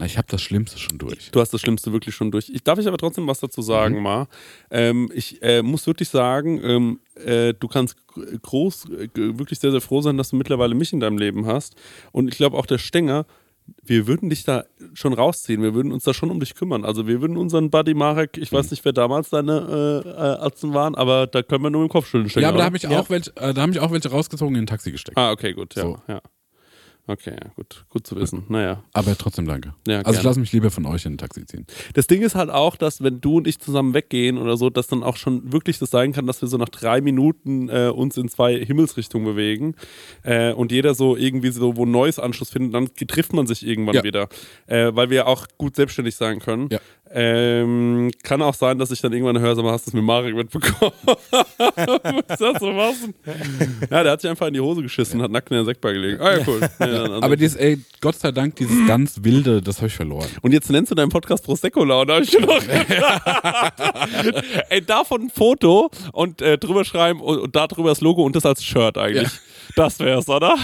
[0.00, 1.30] na, ich habe das Schlimmste schon durch.
[1.30, 2.48] Du hast das Schlimmste wirklich schon durch.
[2.48, 4.02] Ich, darf ich aber trotzdem was dazu sagen, Mhm.
[4.02, 4.28] Ma?
[4.70, 7.96] Ähm, ich äh, muss wirklich sagen, ähm, äh, du kannst
[8.42, 11.76] groß, äh, wirklich sehr, sehr froh sein, dass du mittlerweile mich in deinem Leben hast.
[12.12, 13.26] Und ich glaube auch der Stenger,
[13.84, 15.62] wir würden dich da schon rausziehen.
[15.62, 16.84] Wir würden uns da schon um dich kümmern.
[16.84, 18.56] Also wir würden unseren Buddy Marek, ich Mhm.
[18.56, 20.12] weiß nicht, wer damals deine äh, äh,
[20.46, 22.42] Atzen waren, aber da können wir nur im Kopf schütteln.
[22.42, 24.62] Ja, aber da habe ich, auch welche, äh, da hab ich auch welche rausgezogen in
[24.64, 25.16] ein Taxi gesteckt.
[25.18, 25.82] Ah, okay, gut, ja.
[25.82, 25.98] So.
[26.08, 26.20] ja.
[27.10, 28.44] Okay, ja, gut, gut zu wissen.
[28.48, 28.84] Naja.
[28.92, 29.74] Aber trotzdem danke.
[29.88, 30.28] Ja, also ich gerne.
[30.28, 31.66] lasse mich lieber von euch in ein Taxi ziehen.
[31.94, 34.86] Das Ding ist halt auch, dass wenn du und ich zusammen weggehen oder so, dass
[34.86, 38.16] dann auch schon wirklich das sein kann, dass wir so nach drei Minuten äh, uns
[38.16, 39.74] in zwei Himmelsrichtungen bewegen
[40.22, 43.66] äh, und jeder so irgendwie so wo ein neues Anschluss findet, dann trifft man sich
[43.66, 44.04] irgendwann Ja.
[44.04, 44.28] wieder,
[44.68, 46.68] äh, weil wir auch gut selbstständig sein können.
[46.70, 46.78] Ja.
[47.12, 50.04] Ähm, kann auch sein, dass ich dann irgendwann höre, sag mal, hast du es mit
[50.04, 50.92] Marek mitbekommen?
[51.04, 52.96] Was das so was?
[53.90, 55.92] Ja, der hat sich einfach in die Hose geschissen und hat nackt in der Sektbar
[55.92, 56.20] gelegen.
[56.20, 56.60] Ah ja, cool.
[56.78, 60.28] Ja, Aber dieses, ey, Gott sei Dank, dieses ganz wilde, das habe ich verloren.
[60.42, 62.62] Und jetzt nennst du deinen Podcast Prosecco Laune, habe ich schon noch
[64.70, 68.36] Ey, davon ein Foto und äh, drüber schreiben und, und da drüber das Logo und
[68.36, 69.30] das als Shirt eigentlich.
[69.76, 70.56] Das wär's, oder?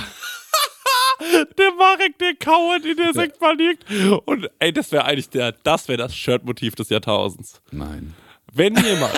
[1.59, 3.85] der Marek, der kauert in der Sektbar liegt.
[4.25, 7.61] Und ey, das wäre eigentlich der, das wäre das Shirtmotiv des Jahrtausends.
[7.71, 8.15] Nein.
[8.57, 9.13] Wenn jemand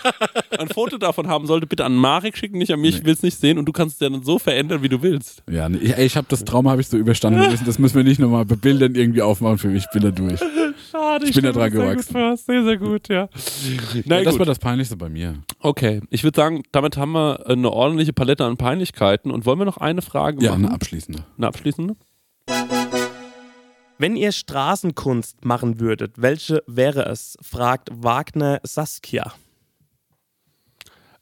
[0.58, 3.22] ein Foto davon haben sollte, bitte an Marek schicken, nicht an mich, ich will es
[3.22, 5.42] nicht sehen und du kannst es ja dann so verändern, wie du willst.
[5.50, 7.38] Ja, nee, ey, ich habe das Trauma habe ich so überstanden.
[7.40, 9.84] Müssen- Das müssen wir nicht nochmal bebildern, irgendwie aufmachen für mich.
[9.84, 10.40] Ich bin da durch.
[10.90, 12.36] Schade, Ich bin da dran gewachsen.
[12.36, 13.28] Sehr, sehr, gut, ja.
[14.06, 14.38] Na Ja, das gut.
[14.40, 15.34] war das Peinlichste bei mir.
[15.60, 19.30] Okay, ich würde sagen, damit haben wir eine ordentliche Palette an Peinlichkeiten.
[19.30, 20.64] Und wollen wir noch eine Frage Ja, machen?
[20.66, 21.24] eine abschließende.
[21.36, 21.94] Eine abschließende?
[24.00, 27.36] Wenn ihr Straßenkunst machen würdet, welche wäre es?
[27.42, 29.32] fragt Wagner Saskia.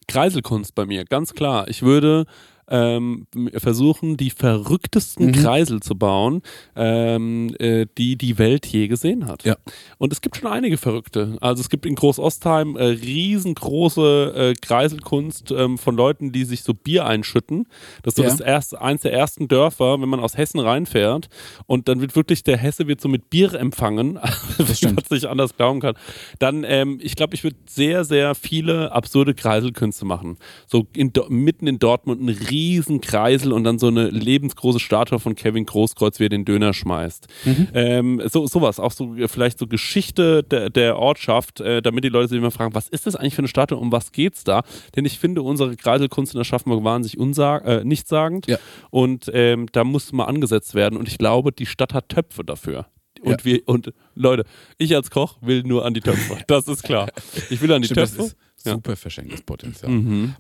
[0.06, 1.68] Kreiselkunst bei mir, ganz klar.
[1.68, 2.26] Ich würde
[2.68, 5.32] ähm, versuchen, die verrücktesten Mhm.
[5.32, 6.42] Kreisel zu bauen,
[6.74, 9.44] ähm, äh, die die Welt je gesehen hat.
[9.44, 9.56] Ja.
[9.98, 11.36] Und es gibt schon einige Verrückte.
[11.40, 16.74] Also es gibt in Großostheim äh, riesengroße äh, Kreiselkunst ähm, von Leuten, die sich so
[16.74, 17.66] Bier einschütten.
[18.02, 18.30] Das ist so Ja.
[18.30, 21.28] das erste, eins der ersten Dörfer, wenn man aus Hessen reinfährt.
[21.66, 24.18] Und dann wird wirklich, der Hesse wird so mit Bier empfangen,
[24.74, 24.96] stimmt.
[24.96, 25.94] man es nicht anders glauben kann.
[26.40, 30.36] Dann, ähm, ich glaube, ich würde sehr, sehr viele absurde Kreiselkünste machen.
[30.66, 32.55] So in, mitten in Dortmund ein riesen
[33.00, 37.26] Kreisel und dann so eine lebensgroße Statue von Kevin Großkreuz, wie er den Döner schmeißt.
[37.74, 42.28] Ähm, so, sowas, auch so vielleicht so Geschichte der, der Ortschaft, äh, damit die Leute
[42.28, 44.62] sich immer fragen, was ist das eigentlich für eine Statue, um was geht's da?
[44.94, 48.58] Denn ich finde, unsere Kreiselkunst in Aschaffenburg wahnsinnig unsag äh, nichtssagend Ja.
[48.90, 52.86] und ähm, da muss mal angesetzt werden und ich glaube, die Stadt hat Töpfe dafür.
[53.22, 53.44] Und Ja.
[53.44, 54.44] wir, und Leute,
[54.78, 56.38] ich als Koch will nur an die Töpfe.
[56.46, 57.08] Das ist klar.
[57.50, 58.32] Ich will an die Stimmt, Töpfe.
[58.66, 58.72] Ja.
[58.74, 59.90] super verschenktes Potenzial.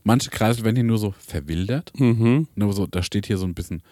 [0.04, 1.92] Manche Kreisel werden hier nur so verwildert.
[1.98, 2.48] Mhm.
[2.54, 3.82] Nur so, da steht hier so ein bisschen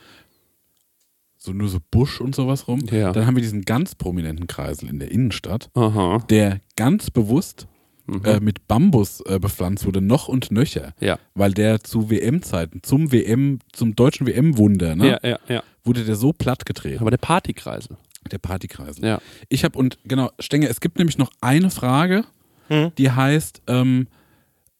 [1.36, 2.80] so nur so Busch und sowas rum.
[2.90, 3.12] Ja.
[3.12, 6.24] Dann haben wir diesen ganz prominenten Kreisel in der Innenstadt, Aha.
[6.30, 7.66] der ganz bewusst
[8.24, 10.94] äh, mit Bambus äh, bepflanzt wurde, noch und nöcher.
[11.00, 11.18] Ja.
[11.34, 15.62] Weil der zu WM-Zeiten, zum WM, zum deutschen WM-Wunder, ne, Ja, ja, ja.
[15.84, 17.00] wurde der so platt getreten.
[17.00, 17.96] Aber der Partykreisel.
[18.30, 19.04] Der Partykreisel.
[19.04, 19.20] Ja.
[19.50, 22.24] Ich habe und genau, Stenger, es gibt nämlich noch eine Frage,
[22.96, 24.06] die heißt ähm,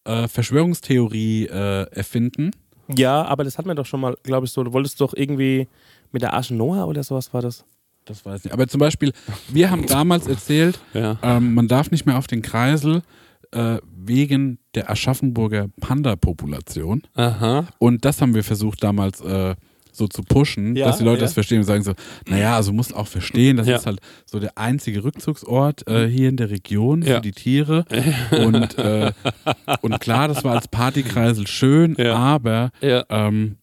[0.04, 2.50] äh, Verschwörungstheorie äh, erfinden.
[2.94, 4.62] Ja, aber das hatten wir doch schon mal, glaube ich, so.
[4.62, 5.68] Du wolltest doch irgendwie
[6.12, 7.64] mit der Arche Noah oder sowas war das?
[8.04, 8.52] Das weiß ich nicht.
[8.52, 9.12] Aber zum Beispiel,
[9.48, 11.16] wir haben damals erzählt, Ja.
[11.22, 13.02] ähm, man darf nicht mehr auf den Kreisel
[13.52, 17.02] äh, wegen der Aschaffenburger Panda-Population.
[17.14, 17.66] Aha.
[17.78, 19.54] Und das haben wir versucht damals äh,
[19.94, 21.24] so zu pushen, Ja, dass die Leute ja.
[21.24, 21.92] das verstehen und sagen so,
[22.28, 23.76] naja, also musst auch verstehen, das Ja.
[23.76, 27.84] ist halt so der einzige Rückzugsort äh, hier in der Region für die Tiere.
[28.30, 29.12] Und, äh,
[29.82, 33.56] und klar, das war als Partykreisel schön, aber ähm,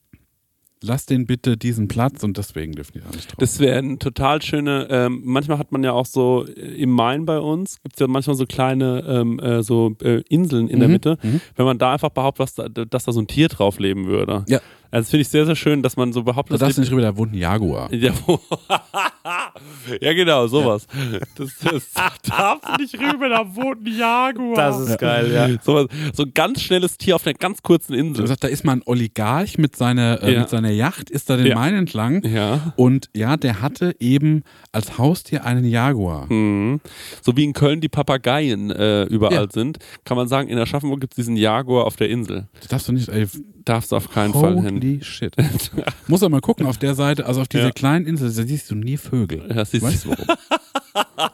[0.84, 3.36] lass den bitte diesen Platz und deswegen dürfen die da nicht drauf.
[3.38, 6.52] Das wäre ein total schöne, ähm, manchmal hat man ja auch so äh,
[6.82, 10.68] im Main bei uns, gibt es ja manchmal so kleine ähm, äh, so äh, Inseln
[10.70, 11.18] in der Mhm, Mitte.
[11.56, 14.44] Wenn man da einfach behauptet, was da, dass da so ein Tier drauf leben würde.
[14.48, 14.60] Ja.
[14.92, 16.92] Also das finde ich sehr, sehr schön, dass man so da behauptet, darfst du nicht
[16.92, 17.90] rüber, da wohnt ein Jaguar.
[20.02, 20.86] ja, genau, sowas.
[21.36, 21.92] Das, das
[22.28, 24.56] darfst du nicht rüber, da wohnt ein Jaguar.
[24.56, 25.48] Das ist geil, ja.
[25.64, 28.28] Sowas, so ein ganz schnelles Tier auf einer ganz kurzen Du Insel.
[28.28, 30.40] sagst, da ist mal ein Oligarch mit seiner, äh, Ja.
[30.42, 31.56] mit seiner Yacht, ist da den Ja.
[31.56, 32.24] Main entlang.
[32.26, 32.74] Ja.
[32.76, 36.32] Und ja, der hatte eben als Haustier einen Jaguar.
[36.32, 36.82] Mhm.
[37.22, 39.52] So wie in Köln die Papageien äh, überall Ja.
[39.52, 42.48] sind, kann man sagen, in Aschaffenburg gibt es diesen Jaguar auf der Insel.
[42.60, 43.28] Das darfst du nicht, ey,
[43.64, 44.80] Darfst du auf keinen Fall hin.
[44.82, 45.36] Holy shit.
[46.08, 47.72] Muss aber mal gucken, auf der Seite, also auf dieser Ja.
[47.72, 49.44] kleinen Insel, da siehst du nie Vögel.
[49.54, 50.26] Ja, siehst weißt du warum?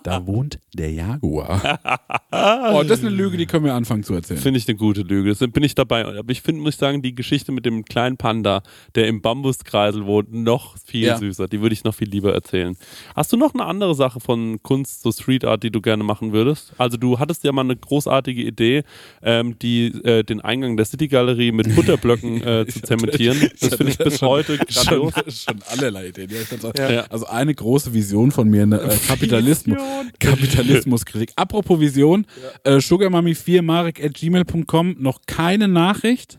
[0.03, 1.79] da wohnt der Jaguar.
[2.31, 4.39] oh, das ist eine Lüge, die können wir anfangen zu erzählen.
[4.39, 5.29] Finde ich eine gute Lüge.
[5.29, 6.05] Das bin ich dabei.
[6.05, 8.61] Aber ich finde, muss ich sagen, die Geschichte mit dem kleinen Panda,
[8.95, 11.17] der im Bambuskreisel wohnt, noch viel Ja.
[11.17, 11.47] süßer.
[11.47, 12.75] Die würde ich noch viel lieber erzählen.
[13.15, 16.33] Hast du noch eine andere Sache von Kunst, so Street Art, die du gerne machen
[16.33, 16.73] würdest?
[16.77, 18.83] Also du hattest ja mal eine großartige Idee,
[19.21, 23.49] ähm, die, äh, den Eingang der City Galerie mit Butterblöcken äh, zu zementieren.
[23.59, 25.43] Das finde ich bis heute schon, grandios.
[25.43, 26.29] schon allerlei Ideen.
[26.29, 27.05] Ja, ich kann's auch- Ja.
[27.09, 28.89] Also eine große Vision von mir, eine äh,
[29.47, 31.31] Kapitalismus, Kapitalismuskritik.
[31.35, 32.25] Apropos Vision,
[32.63, 36.37] äh, sugarmami4 marek at gmail.com, noch keine Nachricht?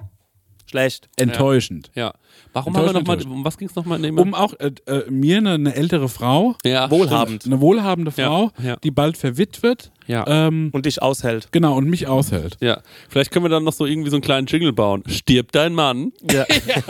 [0.70, 1.08] Schlecht.
[1.16, 1.90] Enttäuschend.
[1.94, 2.12] Ja.
[2.52, 3.32] Warum haben wir nochmal, enttäuschend.
[3.32, 4.04] um was ging es nochmal?
[4.10, 7.46] Um auch äh, äh, mir eine, eine ältere Frau, ja, Wohlhabend.
[7.46, 8.76] eine wohlhabende Ja, Frau, ja.
[8.76, 10.24] die bald verwitwet, Ja.
[10.26, 11.48] ähm, Und dich aushält.
[11.52, 12.56] genau, und mich aushält.
[12.60, 15.04] Ja, vielleicht können wir dann noch so irgendwie so einen kleinen Jingle bauen.
[15.06, 16.12] Stirbt dein Mann?
[16.32, 16.44] Ja.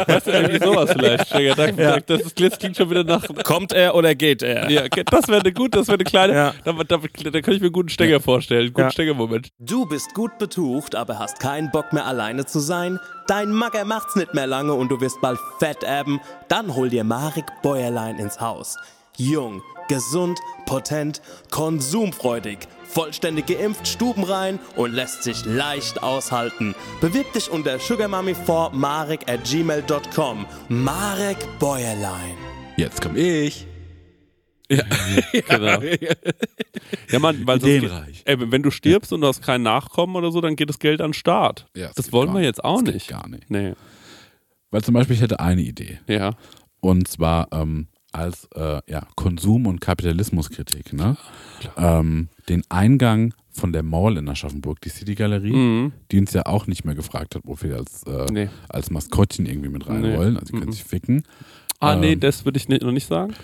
[0.07, 1.59] Weißt du, irgendwie sowas vielleicht.
[1.59, 2.01] Da, Ja.
[2.01, 3.23] das, ist, das klingt schon wieder nach.
[3.45, 4.71] Kommt er oder geht er?
[4.71, 6.33] Ja, das wäre eine gut, das wäre eine kleine.
[6.33, 6.55] Ja.
[6.64, 8.62] Da, da, da könnte ich mir einen guten Stenger vorstellen.
[8.66, 8.91] Einen guten Ja.
[8.93, 9.49] Stenger-Moment.
[9.59, 12.99] Du bist gut betucht, aber hast keinen Bock mehr alleine zu sein?
[13.27, 16.21] Dein Magger macht's nicht mehr lange und du wirst bald fett erben?
[16.49, 18.77] Dann hol dir Marek Bäuerlein ins Haus.
[19.16, 22.59] Jung, gesund, potent, konsumfreudig,
[22.89, 26.74] vollständig geimpft, stubenrein und lässt sich leicht aushalten.
[27.01, 30.47] Bewirb dich unter sugarmummy4marek at gmail.com.
[30.68, 32.36] Marek Bäuerlein.
[32.76, 33.66] Jetzt komm ich.
[35.49, 35.80] Genau.
[37.11, 38.22] Ja, man, weil sonst, Ideenreich.
[38.26, 41.01] ey, wenn du stirbst und du hast keinen Nachkommen oder so, dann geht das Geld
[41.01, 41.66] an den Staat.
[41.74, 43.09] Ja, das das wollen wir jetzt auch nicht.
[43.09, 43.51] gar nicht.
[43.51, 43.72] Nee.
[44.70, 46.01] Weil zum Beispiel, ich hätte eine Idee.
[46.07, 46.32] Ja.
[46.80, 47.89] Und zwar ähm,
[48.19, 50.93] als äh, ja, Konsum- und Kapitalismuskritik.
[50.93, 51.16] Ne?
[51.77, 55.93] Ähm, den Eingang von der Mall in Aschaffenburg, die City Galerie, Mhm.
[56.12, 58.49] die uns ja auch nicht mehr gefragt hat, ob wir als, äh, Nee.
[58.69, 60.16] als Maskottchen irgendwie mit rein Nee.
[60.16, 60.37] wollen.
[60.37, 60.73] Also die können Mhm.
[60.73, 61.23] sich ficken.
[61.81, 62.21] Ah, nee, Ähm.
[62.21, 63.35] das würde ich nicht, noch nicht sagen.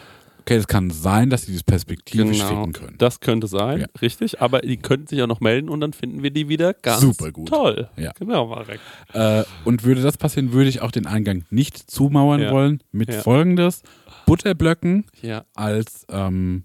[0.46, 2.86] Okay, es kann sein, dass sie das perspektivisch ficken können.
[2.88, 2.98] Genau.
[2.98, 3.86] Das könnte sein, Ja.
[4.02, 4.42] richtig.
[4.42, 7.32] Aber die könnten sich auch noch melden und dann finden wir die wieder ganz Super
[7.32, 7.48] gut.
[7.48, 7.88] toll.
[7.96, 8.12] Ja.
[8.18, 8.78] Genau, Marek.
[9.14, 12.50] Äh, und würde das passieren, würde ich auch den Eingang nicht zumauern Ja.
[12.52, 13.22] wollen mit Ja.
[13.22, 13.82] folgendes:
[14.26, 15.06] Butterblöcken
[15.54, 16.64] als ähm,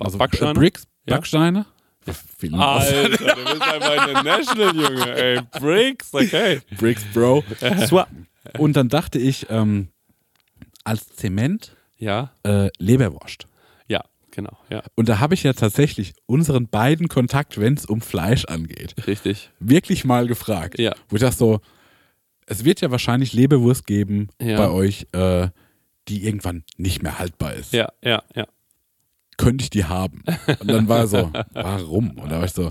[0.00, 0.54] also Backsteine?
[0.54, 0.88] Bricks.
[1.06, 1.66] Backsteine.
[2.38, 2.54] Vielen.
[2.54, 5.16] Alter, du bist einfach international, Junge.
[5.16, 6.60] Ey, Bricks, okay.
[6.76, 7.44] Bricks, Bro.
[8.58, 9.88] Und dann dachte ich, ähm,
[10.84, 13.46] als Zement Ja, äh, Leberwurst.
[13.88, 18.00] ja, genau, ja, Und da habe ich ja tatsächlich unseren beiden Kontakt, wenn es um
[18.00, 19.50] Fleisch angeht, richtig.
[19.60, 20.78] wirklich mal gefragt.
[20.78, 20.94] Ja.
[21.08, 21.60] Wo ich dachte so,
[22.46, 24.56] es wird ja wahrscheinlich Leberwurst geben Ja.
[24.58, 25.48] bei euch, äh,
[26.08, 27.72] die irgendwann nicht mehr haltbar ist.
[27.72, 28.46] Ja, ja, ja.
[29.38, 30.22] Könnte ich die haben?
[30.60, 32.10] Und dann war er so, warum?
[32.18, 32.70] Und da war ich so,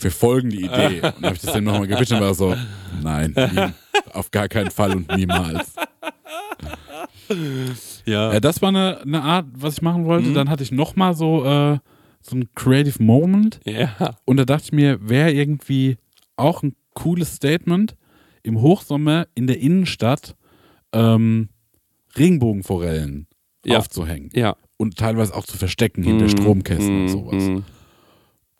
[0.00, 0.96] wir folgen die Idee.
[1.00, 2.56] Und dann habe ich das dann nochmal gepitcht und war so,
[3.02, 3.72] nein, nie,
[4.12, 5.74] auf gar keinen Fall und niemals.
[8.06, 10.06] Ja, Ja, das war eine, eine Art, was ich machen Mhm.
[10.06, 10.32] wollte.
[10.32, 11.78] Dann hatte ich nochmal so, äh,
[12.20, 13.60] so ein Creative Moment.
[13.64, 14.16] ja.
[14.24, 15.96] Und da dachte ich mir, wäre irgendwie
[16.36, 17.96] auch ein cooles Statement,
[18.42, 20.36] im Hochsommer in der Innenstadt
[20.92, 21.48] ähm,
[22.16, 23.26] Regenbogenforellen
[23.64, 23.78] Ja.
[23.78, 24.30] aufzuhängen.
[24.34, 24.56] Ja.
[24.76, 26.30] Und teilweise auch zu verstecken hinter Mhm.
[26.30, 27.08] Stromkästen und Mhm.
[27.08, 27.42] sowas.
[27.48, 27.64] Mhm.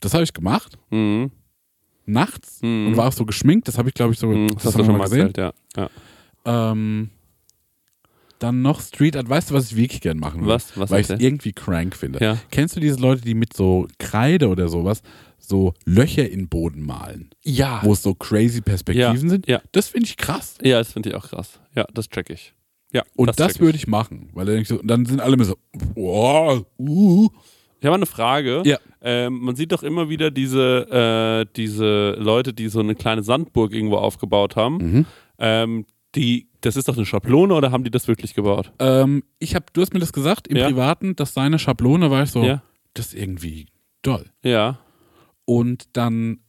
[0.00, 1.30] Das habe ich gemacht, Mhm.
[2.04, 2.88] nachts, Mhm.
[2.88, 3.68] und war auch so geschminkt.
[3.68, 4.48] Das habe ich, glaube ich, so Mhm.
[4.48, 5.52] das Das hast du schon mal mal erzählt, ja.
[5.76, 5.90] ja.
[6.44, 7.10] Ähm,
[8.38, 9.28] dann noch Street Art.
[9.28, 10.48] Weißt du, was ich wirklich gern machen will?
[10.48, 10.76] Was?
[10.78, 12.22] Was Weil ich es irgendwie crank finde.
[12.22, 12.38] Ja.
[12.50, 15.02] Kennst du diese Leute, die mit so Kreide oder sowas
[15.38, 17.80] so Löcher in den Boden malen, Ja.
[17.82, 19.46] wo es so crazy Perspektiven sind?
[19.46, 19.60] ja.
[19.72, 20.58] Das finde ich krass.
[20.62, 21.60] Ja, das finde ich auch krass.
[21.74, 22.52] Ja, das check ich.
[22.92, 24.30] Ja, Und das, check würde ich machen.
[24.32, 25.56] Weil dann, so, dann sind alle immer so,
[25.94, 27.28] wow, uh.
[27.78, 28.62] Ich habe eine Frage.
[28.64, 28.78] Ja.
[29.02, 33.72] Ähm, man sieht doch immer wieder diese, äh, diese Leute, die so eine kleine Sandburg
[33.74, 34.76] irgendwo aufgebaut haben.
[34.78, 35.06] Mhm.
[35.38, 35.86] Ähm,
[36.16, 38.72] die, das ist doch eine Schablone oder haben die das wirklich gebaut?
[38.78, 40.66] Ähm, ich habe, du hast mir das gesagt im Ja.
[40.66, 42.62] Privaten, dass seine Schablone war ich so, Ja.
[42.94, 43.66] das ist irgendwie
[44.02, 44.24] doll.
[44.42, 44.78] Ja.
[45.44, 46.40] Und dann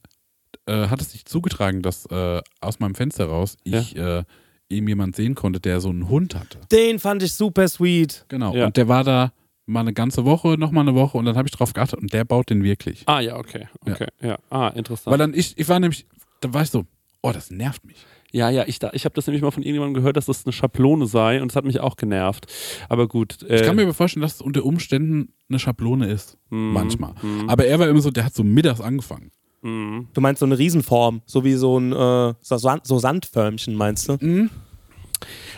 [0.65, 4.23] äh, hat es sich zugetragen, dass äh, aus meinem Fenster raus ich äh,
[4.69, 6.59] eben jemand sehen konnte, der so einen Hund hatte.
[6.71, 8.25] den fand ich super sweet.
[8.27, 8.53] Genau.
[8.55, 8.65] Ja.
[8.65, 9.31] Und der war da
[9.65, 12.23] mal eine ganze Woche, nochmal eine Woche und dann habe ich drauf geachtet und der
[12.23, 13.03] baut den wirklich.
[13.05, 13.67] Ah, ja, okay.
[13.81, 14.07] Okay.
[14.21, 14.37] Ja.
[14.49, 15.11] Ah, interessant.
[15.11, 16.05] Weil dann ich, ich war nämlich,
[16.41, 16.85] da war ich so,
[17.21, 17.97] oh, das nervt mich.
[18.31, 21.07] Ja, ja, ich, ich habe das nämlich mal von irgendjemandem gehört, dass das eine Schablone
[21.07, 22.45] sei und das hat mich auch genervt.
[22.89, 23.43] Aber gut.
[23.43, 26.37] Äh, Ich kann mir aber vorstellen, dass es unter Umständen eine Schablone ist.
[26.49, 26.73] Mhm.
[26.73, 27.13] Manchmal.
[27.47, 29.31] Aber er war immer so, der hat so mittags angefangen.
[29.61, 30.07] Mhm.
[30.13, 34.09] Du meinst so eine Riesenform, so wie so ein äh, so, Sand, so Sandförmchen, meinst
[34.09, 34.49] du?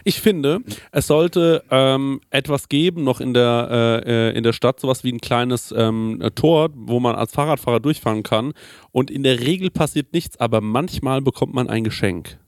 [0.05, 0.61] Ich finde,
[0.91, 5.11] es sollte ähm, etwas geben noch in der, äh, äh, in der Stadt, sowas wie
[5.11, 8.53] ein kleines ähm, äh, Tor, wo man als Fahrradfahrer durchfahren kann.
[8.91, 12.39] Und in der Regel passiert nichts, aber manchmal bekommt man ein Geschenk.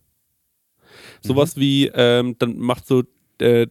[1.21, 3.03] Sowas wie, ähm, dann macht so
[3.39, 3.67] äh,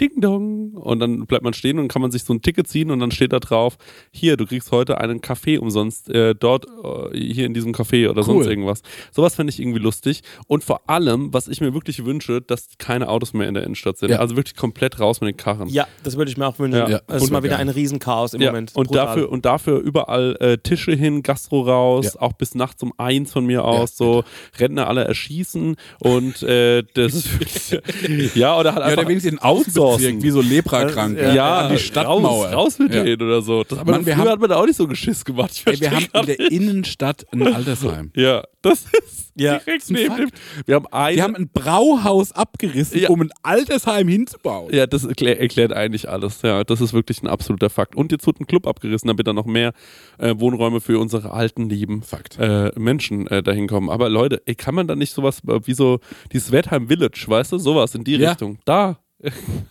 [0.00, 2.90] Ding Dong und dann bleibt man stehen und kann man sich so ein Ticket ziehen
[2.90, 3.76] und dann steht da drauf,
[4.10, 8.20] hier, du kriegst heute einen Kaffee umsonst äh, dort, äh, hier in diesem Café oder
[8.22, 8.24] Cool.
[8.42, 8.82] sonst irgendwas.
[9.12, 10.22] Sowas fände ich irgendwie lustig.
[10.48, 13.98] Und vor allem, was ich mir wirklich wünsche, dass keine Autos mehr in der Innenstadt
[13.98, 14.10] sind.
[14.10, 14.18] Ja.
[14.18, 15.68] Also wirklich komplett raus mit den Karren.
[15.68, 16.78] Ja, das würde ich mir auch wünschen.
[16.78, 16.88] Ja.
[16.88, 18.72] Ja, Es ist mal wieder ein Riesenchaos im Ja, Moment.
[18.74, 19.06] und Brutal.
[19.06, 22.20] dafür, und dafür überall äh, Tische hin, Gastro raus, Ja.
[22.22, 24.24] auch bis nachts um eins von mir aus, so
[24.58, 27.24] Rentner alle erschießen und äh, das
[28.34, 29.83] ja, oder Ja, einfach der wenigstens den outsourcen.
[29.84, 31.34] Außenbezirk, wie so Leprakranke.
[31.34, 32.46] ja, an die Stadtmauer.
[32.48, 33.04] Raus, raus mit Ja.
[33.04, 33.64] denen oder so.
[33.64, 35.62] Das, aber Mann, wir früher haben- hat man da auch nicht so Geschiss gemacht.
[35.66, 38.10] Ey, wir haben in der Innenstadt ein Altersheim.
[38.16, 39.58] Ja, das ist Ja.
[39.58, 40.30] direkt neben dem.
[40.66, 41.16] Wir haben eine.
[41.16, 43.08] Die haben ein Brauhaus abgerissen, Ja.
[43.10, 44.72] um ein Altersheim hinzubauen.
[44.74, 46.40] ja, das erklär, erklärt eigentlich alles.
[46.42, 47.96] Ja, das ist wirklich ein absoluter Fakt.
[47.96, 49.72] Und jetzt wird ein Club abgerissen, damit da noch mehr
[50.18, 52.38] äh, Wohnräume für unsere alten, lieben Fakt.
[52.38, 53.90] äh, Menschen äh, dahin kommen.
[53.90, 55.98] Aber Leute, ey, kann man da nicht sowas äh, wie so
[56.32, 58.30] dieses Wertheim Village, weißt du, sowas in die Ja.
[58.30, 58.58] Richtung?
[58.64, 58.98] Da.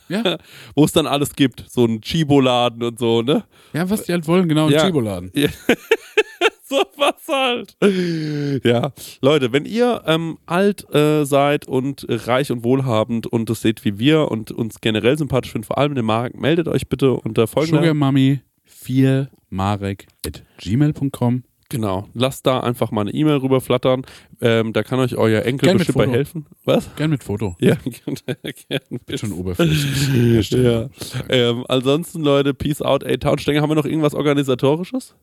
[0.10, 0.38] Ja.
[0.76, 1.66] Wo es dann alles gibt.
[1.70, 3.44] So ein Chibo-Laden und so, ne?
[3.74, 4.86] Ja, was die halt wollen, genau, ein Ja.
[4.86, 5.32] Chibo-Laden.
[6.64, 8.64] so was halt.
[8.64, 8.92] Ja,
[9.22, 13.84] Leute, wenn ihr ähm, alt äh, seid und äh, reich und wohlhabend und das seht
[13.86, 17.48] wie wir und uns generell sympathisch findet, vor allem den Markt, meldet euch bitte unter
[17.48, 17.80] folgender.
[17.82, 21.44] Sugarmummy 4 marek at gmail.com.
[21.74, 24.04] Genau, lasst da einfach mal eine E-Mail rüberflattern.
[24.42, 26.46] Ähm, da kann euch euer Enkel Gern mit bestimmt bei helfen.
[26.66, 26.88] Was?
[26.98, 27.56] Gern mit Foto.
[27.60, 29.18] Ja, gerne.
[29.18, 30.52] Schon oberflächlich.
[30.52, 30.88] ja.
[31.30, 35.16] ähm, ansonsten, Leute, Peace out, ey, Townstenger, haben wir noch irgendwas Organisatorisches?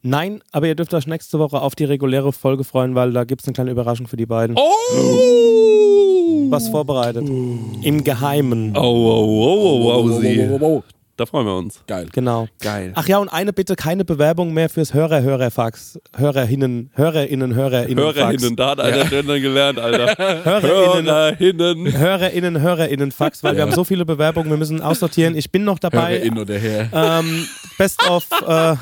[0.00, 3.42] Nein, aber ihr dürft euch nächste Woche auf die reguläre Folge freuen, weil da gibt
[3.42, 4.56] es eine kleine Überraschung für die beiden.
[4.56, 6.48] Oh!
[6.48, 7.28] Was vorbereitet.
[7.28, 8.74] Im Geheimen.
[8.74, 10.48] Oh, wow, wow, wow, wow, sie.
[10.48, 10.84] wow, wow.
[11.20, 11.82] Da freuen wir uns.
[11.86, 12.06] Geil.
[12.12, 12.48] Genau.
[12.62, 12.92] Geil.
[12.94, 16.00] Ach ja, und eine bitte, keine Bewerbung mehr fürs Hörer, Hörerfax.
[16.16, 18.02] Hörerinnen, Hörerinnen, Hörerinnen.
[18.02, 20.16] Hörerinnen, da hat einer drin dann gelernt, Alter.
[20.46, 21.98] Hörerinnen, Hörerinnen.
[21.98, 25.36] Hörerinnen, Hörerinnen, Fax, weil wir haben so viele Bewerbungen, wir müssen aussortieren.
[25.36, 26.88] Ich bin noch dabei, Hörerin oder her.
[26.94, 27.46] ähm,
[27.76, 28.76] Best of äh,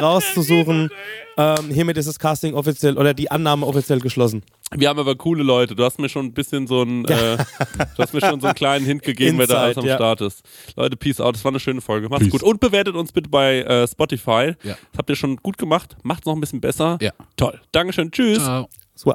[0.00, 0.90] rauszusuchen.
[1.38, 4.42] Ähm, hiermit ist das Casting offiziell oder die Annahme offiziell geschlossen.
[4.74, 5.76] Wir haben aber coole Leute.
[5.76, 8.56] Du hast mir schon ein bisschen so einen, äh, du hast mir schon so einen
[8.56, 9.96] kleinen Hint gegeben, wer da alles am Inside, ja.
[9.96, 10.42] Start ist.
[10.76, 11.34] Leute, peace out.
[11.34, 12.08] Das war eine schöne Folge.
[12.08, 12.32] Macht's Peace.
[12.32, 12.42] gut.
[12.42, 14.54] Und bewertet uns bitte bei äh, Spotify.
[14.62, 14.76] Ja.
[14.92, 15.96] Das habt ihr schon gut gemacht.
[16.02, 16.98] Macht's noch ein bisschen besser.
[17.00, 17.12] Ja.
[17.36, 17.60] Toll.
[17.72, 18.10] Dankeschön.
[18.10, 18.42] Tschüss.
[18.42, 18.68] Ciao.
[18.94, 19.14] So.